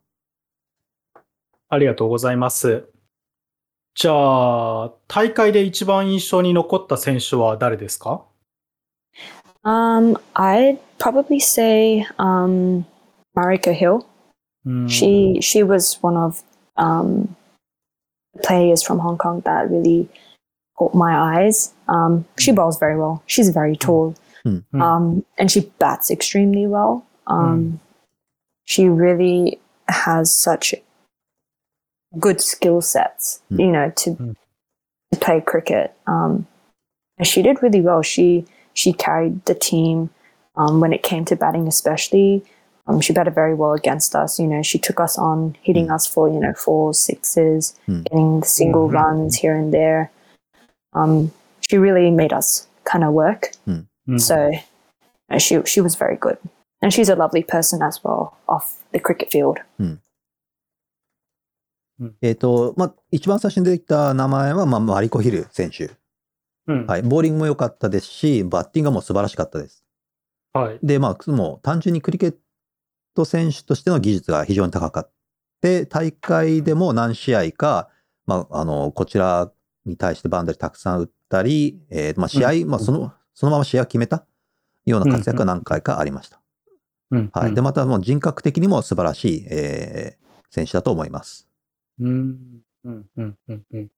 [1.68, 2.84] ありがとうございます。
[3.94, 8.24] じゃあ、大会で一番印象に残った選手は誰ですか
[9.64, 12.84] Um, I'd probably say um,
[13.36, 14.04] Marika Hill.
[14.66, 16.42] うん She she was one of
[16.76, 17.28] um,
[18.34, 20.08] the players from Hong Kong that really
[20.76, 21.72] caught my eyes.
[21.88, 23.22] Um, she bowls very well.
[23.26, 24.14] She's very tall,
[24.44, 24.62] Mm.
[24.74, 24.82] Mm.
[24.82, 27.06] um, and she bats extremely well.
[27.26, 27.80] Um,
[28.64, 29.58] She really
[29.88, 30.74] has such
[32.18, 33.58] good skill sets, Mm.
[33.60, 34.36] you know, to, Mm.
[35.12, 35.92] to play cricket.
[36.06, 36.46] Um,
[37.18, 38.02] and she did really well.
[38.02, 40.10] She she carried the team
[40.56, 42.42] um, when it came to batting, especially.
[42.86, 44.38] Um, she batted very well against us.
[44.38, 48.02] You know, she took us on, hitting us for you know fours, sixes, Mm.
[48.04, 48.92] getting the single Mhm.
[48.94, 50.10] runs here and there.
[50.92, 51.30] Um,
[51.68, 53.52] she really made us kind of work.
[53.66, 54.34] うん So
[55.30, 56.36] uh, she she was very good,
[56.84, 59.56] and she's a lovely person as well off the cricket field.
[62.20, 65.92] えっ、と、まあ、一番最初に出てきた名前は、まあ、マリコ・ヒル選手。
[66.66, 67.02] うんはい。
[67.02, 69.84] ボーリングも良かったですし、バッティングも素晴らしかったです。
[70.52, 70.78] はい。
[70.82, 72.36] で、まあ、もう単純にクリケッ
[73.14, 75.10] ト選手としての技術が非常に高かっ
[75.62, 77.88] て、大会でも何試合か、
[78.26, 79.52] まあ、あの、こちら
[79.86, 84.26] に対してバウンダリーたくさん打ったり、えーまあ、試合、まあ、その、そのまま試合を決めた
[84.84, 86.43] ような活躍が何回かありました。
[87.10, 87.54] うんはい。
[87.54, 90.24] で、またもう人格的にも素晴らしい、えー
[90.54, 91.48] 選手だと思います。
[92.00, 92.38] うん
[92.84, 93.88] うんうんうんうん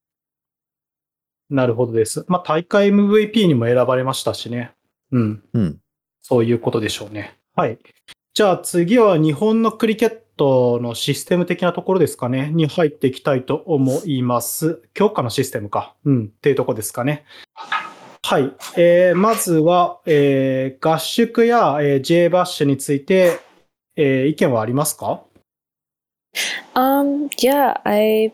[1.48, 2.24] なるほどです。
[2.26, 4.72] まあ、大会 MVP にも選ばれましたしね。
[5.12, 5.44] うん。
[5.52, 5.78] うん。
[6.20, 7.38] そういうことでしょうね。
[7.54, 7.78] はい。
[8.34, 12.50] じゃあ次は日本のクリケットのシステム的なところですかね。
[12.50, 14.82] に入っていきたいと思います。
[14.92, 15.94] 強化のシステムか。
[16.04, 16.24] うん。
[16.24, 17.24] っていうところですかね。
[18.25, 18.53] はい。
[18.77, 23.39] えー、まずは、えー、合宿や、えー、J バッシュについて、
[23.95, 25.23] えー、意見はありますか
[26.73, 28.31] Um, yeah, I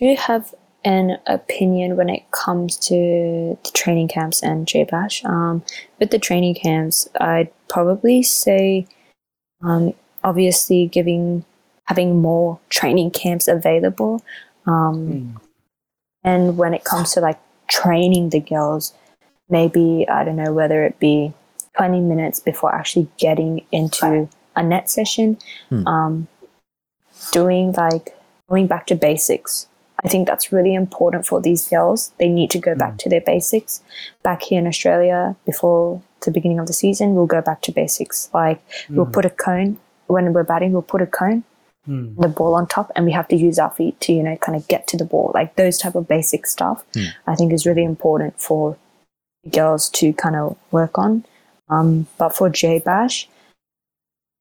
[0.00, 0.52] do have
[0.84, 5.24] an opinion when it comes to the training camps and JBash.
[5.24, 5.62] Um,
[6.00, 8.86] with the training camps, I'd probably say,
[9.62, 11.44] um, obviously giving
[11.86, 14.22] having more training camps available.
[14.66, 15.38] Um,
[16.22, 17.38] and when it comes to like
[17.68, 18.94] training the girls,
[19.49, 21.33] maybe I don't know whether it be
[21.77, 25.37] 20 minutes before actually getting into a net session.
[25.69, 25.87] Hmm.
[25.87, 26.27] Um,
[27.31, 28.15] doing like
[28.49, 29.67] going back to basics.
[30.03, 32.13] I think that's really important for these girls.
[32.19, 33.81] They need to go back to their basics.
[34.23, 38.29] Back here in Australia, before the beginning of the season, we'll go back to basics.
[38.33, 39.77] Like we'll put a cone
[40.07, 40.71] when we're batting.
[40.71, 41.43] We'll put a cone,
[41.87, 42.15] うん。
[42.15, 44.67] the ball on top, and we have to use our feet to you know kind of
[44.67, 45.31] get to the ball.
[45.33, 47.05] Like those type of basic stuff, Hmm.
[47.27, 48.77] I think is really important for
[49.49, 51.25] girls to kind of work on.
[51.69, 53.27] Um, but for J Bash,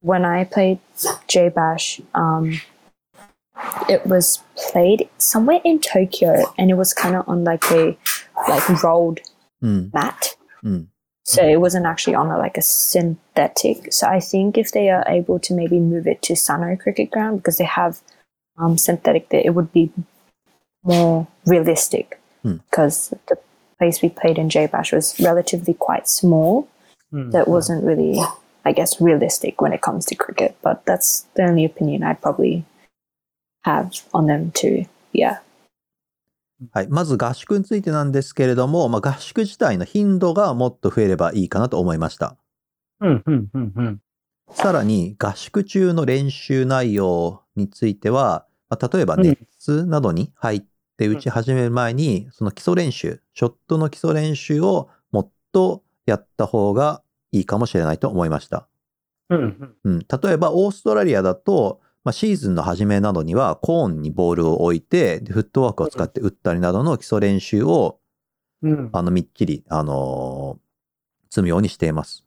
[0.01, 0.79] when I played
[1.27, 2.61] J Bash, um,
[3.89, 7.97] it was played somewhere in Tokyo, and it was kind of on like a
[8.49, 9.21] like rolled
[9.61, 9.91] うん。
[9.93, 10.37] mat.
[10.63, 10.87] Mm.
[11.25, 13.93] So it wasn't actually on a, like a synthetic.
[13.93, 17.39] So I think if they are able to maybe move it to Sano Cricket Ground
[17.39, 18.01] because they have
[18.57, 19.93] um, synthetic there, it would be
[20.83, 22.19] more realistic.
[22.43, 22.57] Hmm.
[22.71, 23.39] Because the
[23.79, 26.67] place we played in J Bash was relatively quite small,
[27.13, 27.31] うん。
[27.31, 28.19] so it wasn't really,
[28.65, 30.57] I guess, realistic when it comes to cricket.
[30.63, 32.65] But that's the only opinion I'd probably
[33.63, 34.87] have on them too.
[35.13, 35.41] Yeah.
[36.73, 36.89] はい。
[36.89, 42.37] まず合宿についてなんですけれども、まあ、合宿自体の頻度がもっと増えればいいかなと思いました。
[43.01, 44.01] うん、うん、うん、うん。
[44.51, 50.65] さらに合宿中の練習内容については、まあ、例えばうんネッツなどに入っ
[50.99, 58.69] て打ち始める前に、その基礎練習、ショットの基礎練習をもっとやった方がいいかもしれないと思いました。
[59.31, 59.77] うん、うん。
[59.85, 68.01] うん、例えばオーストラリアだと、まあ、シーズンの初めなどにはコーンにボールを置いて、でフットワークを使って打ったりなどの基礎練習を
[68.63, 70.69] うん、あのみっちり、あのー
[71.31, 72.25] 積むようにしています。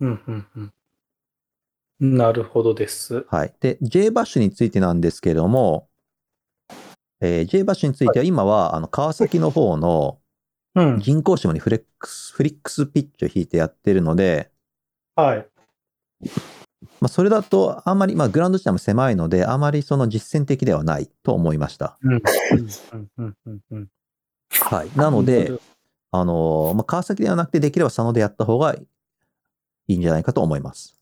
[0.00, 0.72] うん、うん、
[2.00, 2.16] うん。
[2.16, 3.26] なるほどです。
[3.28, 3.54] はい。
[3.60, 5.87] で、J バッシュについてなんですけれども、
[7.20, 10.18] えー J バッシュについては今は、あの川崎の方の
[10.74, 11.00] うん。
[11.00, 14.50] 人工芝にフレックス、フリックスピッチを引いてやってるので、
[15.16, 15.46] はい。
[17.00, 21.98] まあ、それだとあんまり、まあ、グラウンド自体も狭いので、あまりその実践的ではないと思いました。
[24.50, 24.90] はい。
[24.96, 25.52] なので、
[26.10, 28.86] あのーまあ、川崎ではなくてできれば佐野でやった方がい
[29.88, 30.97] いんじゃないかと思います。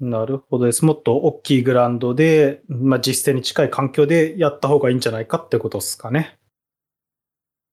[0.00, 0.84] なるほどです。
[0.84, 6.38] もっと大きいグラウンドで、まあ、実践に近い環境でやった方がいいんじゃないかってことですかね。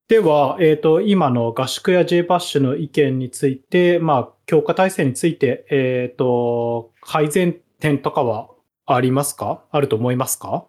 [0.10, 8.50] では、えっ、と、今の合宿や J バッシュの意見について、まあ、強化体制について、えっ、と、改善点とかは
[8.86, 9.64] ありますか？
[9.72, 10.66] あると思いますか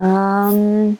[0.00, 0.96] ？Um,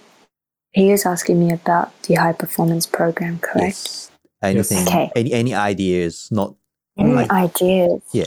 [0.73, 3.63] he is asking me about the high performance program, correct?
[3.63, 4.13] Yes.
[4.43, 5.11] Anything, Okay.
[5.15, 6.29] any, any ideas?
[6.33, 6.55] Not,
[6.99, 8.03] Any Like- ideas?
[8.13, 8.27] Yeah.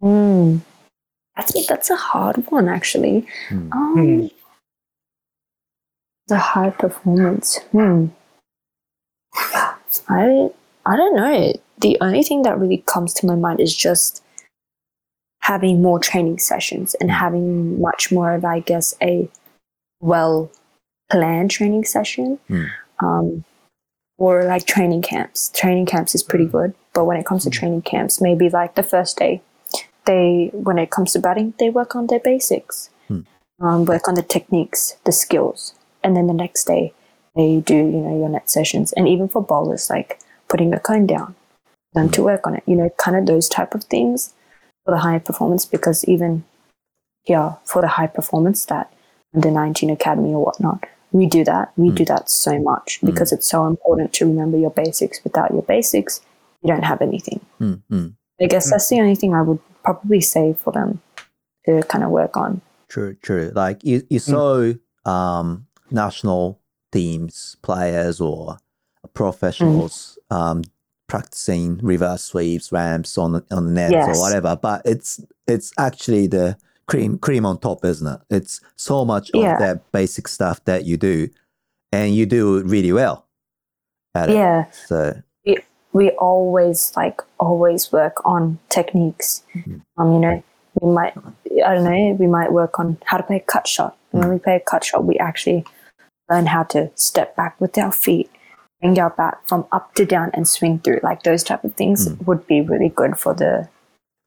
[0.00, 0.58] Hmm.
[1.36, 3.26] That's a, that's a hard one, actually.
[3.48, 3.72] Hmm.
[3.72, 4.26] Um, Hmm.
[6.28, 7.58] the high performance.
[7.72, 8.06] Hmm.
[10.08, 10.50] I
[10.84, 11.52] I don't know.
[11.80, 14.22] The only thing that really comes to my mind is just
[15.40, 19.28] having more training sessions and having much more of, I guess, a
[20.00, 20.50] well
[21.10, 22.38] planned training session.
[22.48, 22.64] Hmm.
[23.00, 23.44] Um,
[24.18, 25.50] or like training camps.
[25.54, 28.82] Training camps is pretty good, but when it comes to training camps, maybe like the
[28.82, 29.42] first day,
[30.06, 33.20] they when it comes to batting, they work on their basics, hmm.
[33.60, 36.92] um, work on the techniques, the skills, and then the next day
[37.34, 41.06] they do you know your net sessions, and even for bowlers like putting a cone
[41.06, 41.34] down,
[41.92, 42.12] them hmm.
[42.12, 42.62] to work on it.
[42.66, 44.34] You know, kind of those type of things
[44.84, 46.44] for the high performance because even
[47.26, 48.92] yeah, for the high performance that
[49.34, 51.72] under 19 academy or whatnot, we do that.
[51.76, 51.94] We mm.
[51.96, 52.14] do hmm.
[52.14, 53.06] that so much hmm.
[53.06, 53.34] because mm.
[53.34, 55.20] it's so important to remember your basics.
[55.24, 56.20] Without your basics,
[56.62, 57.40] you don't have anything.
[57.60, 58.14] Mm.
[58.40, 61.00] I guess that's the only thing I would probably say for them
[61.64, 63.50] to kind of work on True, true.
[63.54, 64.72] Like you, you saw
[65.04, 66.60] um, national
[66.92, 68.58] teams, players, or
[69.14, 70.62] professionals um,
[71.08, 74.08] practicing reverse sweeps, ramps on on the nets Yes.
[74.08, 74.56] or whatever.
[74.56, 76.56] But it's it's actually the
[76.86, 78.20] cream cream on top, isn't it?
[78.30, 79.54] It's so much Yeah.
[79.54, 81.28] of that basic stuff that you do,
[81.92, 83.26] and you do really well
[84.14, 84.34] at it.
[84.36, 85.22] yeah So
[85.95, 89.43] we always like always work on techniques
[89.97, 90.43] um you know
[90.79, 91.13] we might
[91.65, 94.31] i don't know we might work on how to play a cut shot and when
[94.31, 95.65] we play a cut shot we actually
[96.29, 98.29] learn how to step back with our feet
[98.79, 102.09] bring our bat from up to down and swing through like those type of things
[102.25, 103.67] would be really good for the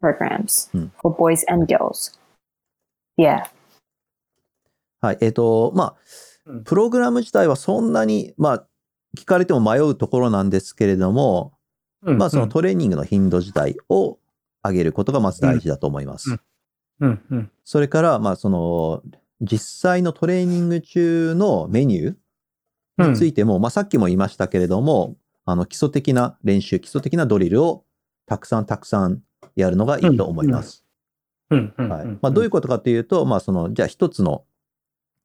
[0.01, 0.91] programs Mm.
[1.01, 2.19] for boys and girls
[3.17, 3.47] yeah
[5.01, 5.19] はい。
[5.21, 5.95] えっ、と、まあ
[6.47, 8.67] うん、プログラム自体はそんなに、まあ、
[9.19, 11.53] 聞かれても迷うところなんですけれども、
[12.04, 14.20] うんまあ、そのトレーニングの頻度自体を
[14.64, 16.32] 上げることがまず大事だと思います。
[16.32, 16.40] うん
[17.02, 17.52] うん、うん。
[17.64, 19.04] それから、まあ、その、
[19.42, 27.86] 実際のトレーニング中のメニューについても、まあ、さっきも言いましたけれども、あの、基礎的な練習、基礎的なドリルを
[28.26, 29.22] たくさんたくさん
[29.56, 30.86] やるのがいいと思います。
[32.32, 34.44] どういうことかというと、まあ、その、じゃあ一つの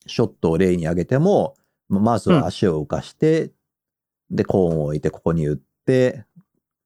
[0.06, 1.56] ショットを例に挙げても、
[1.88, 3.52] ままずは足を浮かして、
[4.30, 6.24] で、コーンを置いて、ここに打って、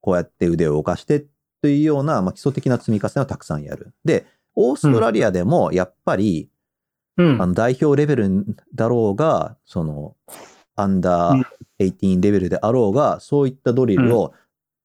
[0.01, 1.27] こうやって腕を動かして
[1.63, 3.95] というような、まあ、基礎的な積み重ねをたくさんやる。
[4.05, 6.49] で、オーストラリアでもやっぱり、
[7.17, 8.47] うんあの代表レベル
[8.77, 10.15] だろうが、その、
[10.77, 11.45] アンダー
[11.81, 14.35] 18レベルであろうが、そういったドリルを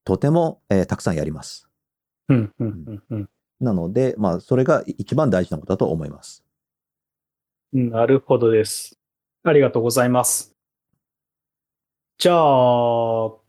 [0.03, 1.70] とても、えーたくさんやります。
[2.30, 6.43] うん、うん、うん、なので、まあ、それが一番大事なことだと思います。
[7.74, 7.89] うん。
[7.91, 8.97] なるほどです。
[9.43, 10.55] ありがとうございます。
[12.18, 13.43] じゃあ、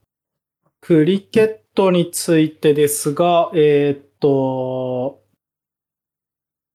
[0.85, 5.23] クリケットについてですが、えーっと、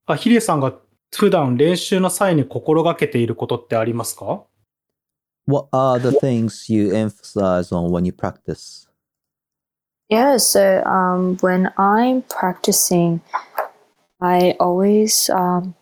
[0.08, 0.74] アヒリエさんが
[1.16, 4.46] 普段練習の際に心がけていることってありますか
[5.46, 8.88] What are the things you emphasize on when you practice?
[10.10, 13.22] Yeah, so um, when I'm practicing,
[14.20, 15.76] I always um,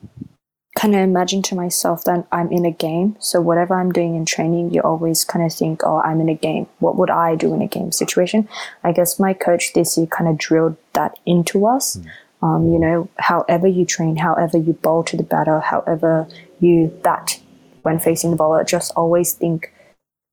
[0.78, 3.16] kind of imagine to myself that I'm in a game.
[3.20, 6.36] So whatever I'm doing in training, you always kind of think, oh, I'm in a
[6.36, 6.68] game.
[6.78, 8.48] What would I do in a game situation?
[8.84, 12.00] I guess my coach this year kind of drilled that into us.
[12.44, 16.28] Um, you know, however you train, however you bowl to the batter, however
[16.60, 17.40] you bat
[17.82, 19.74] when facing the bowler, just always think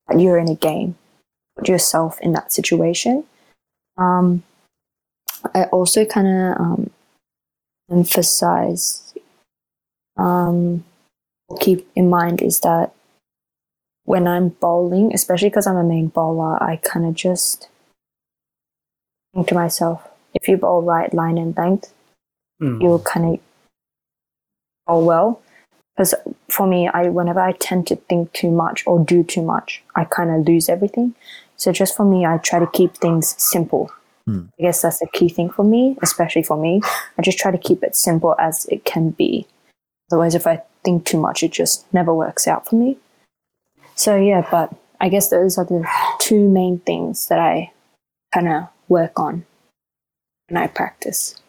[0.08, 0.96] that you're in a game.
[1.56, 3.24] Put yourself in that situation.
[3.96, 4.42] Um,
[5.54, 6.90] I also kind of um,
[7.90, 9.03] emphasize,
[10.16, 10.84] um,
[11.60, 12.92] keep in mind is that
[14.04, 17.68] when I'm bowling, especially because I'm a main bowler, I kind of just
[19.34, 21.94] think to myself, if you bowl right line and length,
[22.60, 22.78] うん。
[22.80, 23.40] you'll kind of
[24.86, 25.40] bowl well.
[25.96, 26.14] Because
[26.48, 30.04] for me, I whenever I tend to think too much or do too much, I
[30.04, 31.14] kind of lose everything.
[31.56, 33.90] So just for me, I try to keep things simple.
[34.26, 34.46] Hmm.
[34.58, 36.80] I guess that's the key thing for me, especially for me.
[37.18, 39.46] I just try to keep it simple as it can be.
[40.10, 42.98] Otherwise, if I think too much, it just never works out for me.
[43.96, 45.84] So yeah, but I guess those are the
[46.18, 47.72] two main things that I
[48.32, 49.44] kind of work on
[50.48, 51.40] when I practice.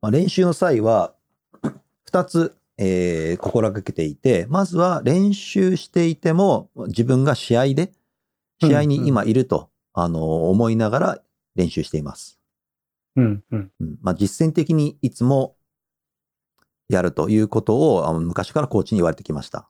[0.00, 1.14] まあ、練習の際は、
[2.04, 7.92] 二つ、えー心がけていて、まずは練習していても、自分が試合で、
[8.60, 11.22] 試合に今いると、あの、思いながら
[11.54, 12.38] 練習しています。
[13.16, 13.70] うん、うん。
[13.80, 15.56] うんまあ、実践的にいつも
[16.94, 19.68] やるということを、あの昔からコーチに言われてきました。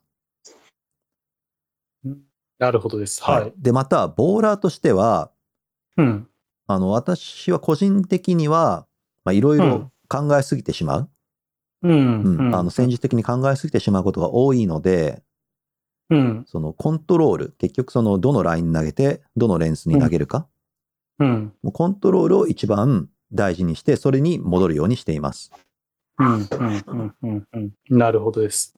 [2.59, 3.23] なるほどです。
[3.23, 3.53] はい。
[3.57, 5.33] で、また、ボーラーとしては、
[5.97, 6.29] うん。
[6.69, 8.87] あの、私は個人的には、
[9.25, 11.11] まあ、いろいうろん考えすぎてしまう。
[11.83, 12.23] うん。
[12.23, 15.23] うんあの、戦術的に考えすぎてしまうことが多いので、
[16.11, 16.45] うん。
[16.47, 20.47] そのコントロール、結局そのどのラインに投げて、どのレンスに投げるか、
[21.19, 21.53] うん。
[21.63, 25.51] もうコントロールを一番大事にして、それに戻るようにしています。
[26.19, 26.27] うん。
[26.27, 26.49] うん。
[26.87, 27.15] うん。
[27.23, 27.47] うん。
[27.53, 27.73] うん。
[27.91, 28.75] なるほどです。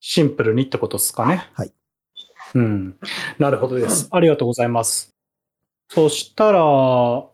[0.00, 1.48] シンプルにってことですかね。
[1.54, 1.72] はい。
[2.54, 2.98] うん。
[3.38, 4.08] なるほどです。
[4.10, 5.10] ありがとうございます。
[5.88, 7.24] そしたら、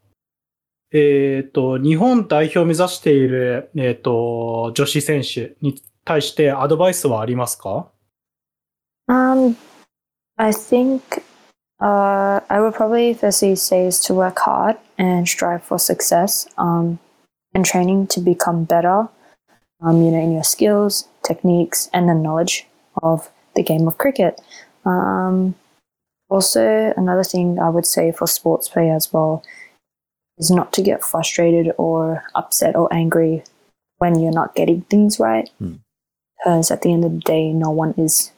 [0.93, 7.91] えっ、と、日本代表を目指している、えっ、と、女子選手に対してアドバイスはありますか
[9.09, 9.57] ？Um,
[10.37, 11.01] I think
[11.81, 16.99] uh, I would probably firstly say is to work hard and strive for success um,
[17.55, 19.09] and training to become better,
[19.81, 22.67] um, you know, in your skills, techniques, and the knowledge
[23.03, 24.41] of the game of cricket.
[24.85, 25.55] Um,
[26.29, 29.43] also, another thing I would say for sports play as well
[30.37, 33.43] is not to get frustrated or upset or angry
[33.99, 35.51] when you're not getting things right.
[35.59, 35.77] Hmm.
[36.37, 38.31] Because at the end of the day, no one is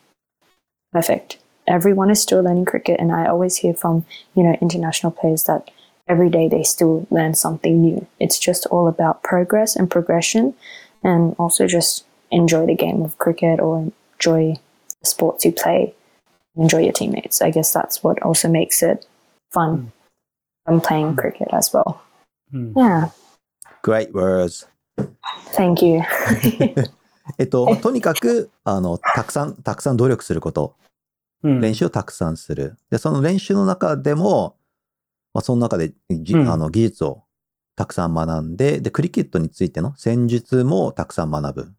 [0.92, 1.38] perfect.
[1.66, 5.70] Everyone is still learning cricket, and I always hear from you know international players that
[6.09, 8.05] every day they still learn something new.
[8.19, 10.53] It's just all about progress and progression,
[11.03, 14.55] and also just enjoy the game of cricket or enjoy
[15.01, 15.93] the sports you play,
[16.57, 17.41] enjoy your teammates.
[17.41, 19.05] I guess that's what also makes it
[19.51, 19.91] fun
[20.65, 21.97] when playing cricket as well.
[22.53, 22.73] うん。
[22.73, 23.09] Yeah,
[23.83, 24.67] Great words.
[25.55, 26.01] thank you.
[27.37, 30.75] えっと、まあとにかく、あの、たくさん、たくさん努力すること。
[31.43, 32.75] うん練習をたくさんする。
[32.89, 34.55] で、その練習の中でも、
[35.34, 37.24] まあ、その中でじ、うんあの技術を
[37.76, 41.72] たくさん学んで、で、クリケットについての戦術もたくさん学ぶ。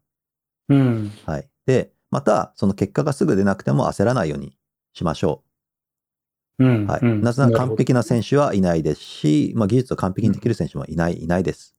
[0.70, 1.10] うん。
[1.26, 1.48] はい。
[1.66, 4.56] で、また、その結果がすぐ出なくても焦らないように
[4.94, 5.44] しましょ
[6.58, 6.84] うん。
[6.84, 6.86] う。
[6.88, 7.00] はい。
[7.02, 11.76] うんなぜなら完る璧な選手はいないですし、まあ、技術を完璧にできる選手もいない、いないです。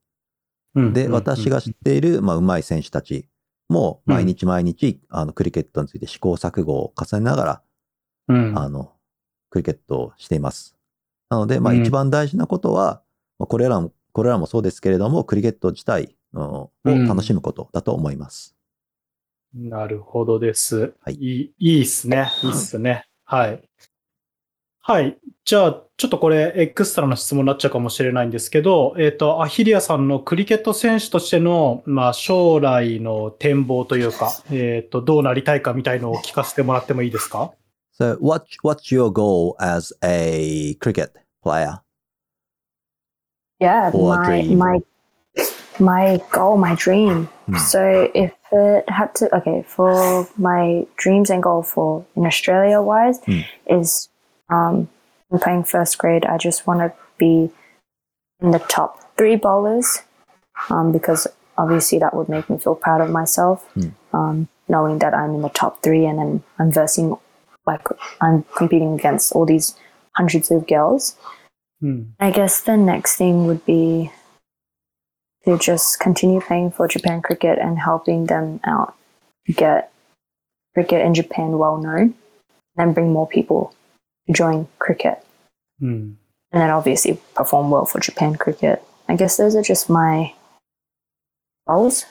[0.74, 3.28] で、私が知っている、まあ、上手い選手たち
[3.68, 7.62] も、うん毎日毎日、あの、クリケットについて試行錯誤を重ねながら、
[8.28, 8.58] うん。
[8.58, 8.92] あの、
[9.50, 10.76] クリケットをしています。
[11.30, 13.02] なので、まあうん一番大事なことは、
[13.38, 18.54] まあこれらも、これらもそうですけれども、クリケット自体うんを楽しむことだと思います。
[19.54, 20.94] なるほどです。
[21.00, 22.30] はいいい、いいっすね。
[22.42, 23.06] いいっすね。
[23.24, 23.62] はい。
[24.80, 25.16] はい。
[25.44, 37.52] じゃあ、ちょっとこれ、エクストラの質問になっちゃうかもしれないんですけど、えっ、と、アヒリアさんのクリケット選手としての、まあ、将来の展望というか、えっ、と、どうなりたいかみたいのを聞かせてもらってもいいですか？
[37.94, 41.78] So, what, what's your goal as a cricket player?
[43.60, 44.58] Yeah, Or my dream.
[44.58, 44.80] my
[45.78, 47.26] my goal, my dream.
[47.46, 47.56] Hmm.
[47.56, 53.20] So if it had to, okay, for my dreams and goal for in Australia wise
[53.24, 53.40] Hmm.
[53.66, 54.08] is
[54.50, 54.88] um,
[55.30, 56.24] I'm playing first grade.
[56.26, 57.50] I just want to be
[58.40, 60.02] in the top three bowlers
[60.68, 61.26] um, because
[61.56, 63.88] obviously that would make me feel proud of myself, Hmm.
[64.12, 67.16] um, knowing that I'm in the top three and then I'm versing
[67.66, 67.86] like
[68.20, 69.74] I'm competing against all these
[70.12, 71.16] hundreds of girls.
[71.80, 72.02] Hmm.
[72.20, 74.12] I guess the next thing would be
[75.44, 78.94] to just continue playing for Japan cricket and helping them out
[79.46, 79.92] get
[80.72, 82.14] cricket in Japan well known,
[82.76, 83.74] then bring more people
[84.26, 85.24] to join cricket.
[85.78, 86.12] Hmm.
[86.52, 88.82] And then obviously perform well for Japan cricket.
[89.08, 90.32] I guess those are just my
[91.68, 92.06] goals.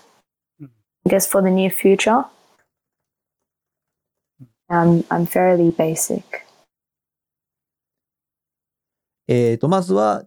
[0.59, 0.65] Hmm.
[1.05, 2.25] I guess for the near future,
[4.69, 6.23] um, I'm fairly basic.
[9.27, 10.25] えー、と、まずは、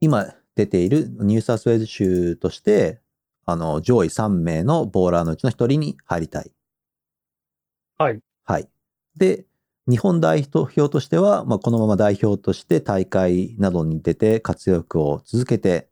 [0.00, 3.00] 今出ているニューサウスウェールズ州として、
[3.46, 6.52] あの、上位3名のボーラーのうちの1人に入りたい。
[7.96, 8.20] はい。
[8.44, 8.68] はい。
[9.16, 9.46] で、
[9.88, 15.88] 日本代表としては、まあ、このまま代表として大会などに出て活躍を続けて、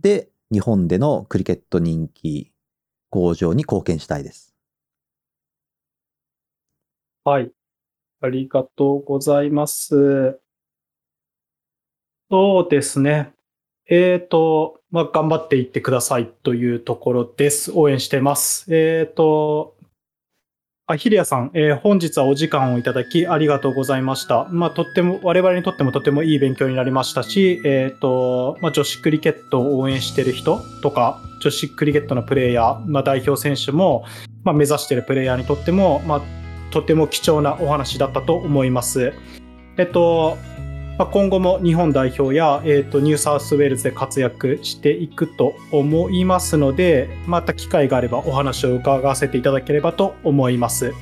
[0.00, 2.52] で、日本でのクリケット人気
[3.10, 4.47] 向上に貢献したいです。
[7.28, 7.50] はい。
[8.22, 10.40] ありがとうございます。
[12.30, 13.34] そうですね。
[13.86, 17.70] えっ、と、まあ、頑張っていってくださいというところです。
[17.74, 18.64] 応援してます。
[18.74, 19.76] えっ、と、
[20.86, 24.46] アヒリアさん、えー本日はお時間をいただきありがとうございました。
[24.50, 34.06] まあ、とっても、我々にとってもとてもいい勉強になりましたし、えっ、と、まあ、女子クリケットを応援してる人とか、女子クリケットのプレイヤー、まあ、代表選手も、
[34.44, 36.37] まあ、目指してるプレイヤーにとっても、まあ、
[36.70, 39.12] とても貴重なお話だったと思います。
[39.76, 40.36] えっと、
[40.98, 50.92] まあ、今後も日本代表や、えっと、ニューサウスウェールズで活躍していくと思いますので、また機会があればお話を伺わせていただければと思います。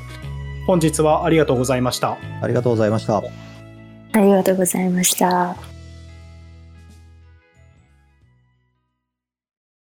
[0.67, 2.19] 本日はありがとうございました。
[2.43, 3.23] ありがとうございました。
[4.13, 5.76] ありがとうございました。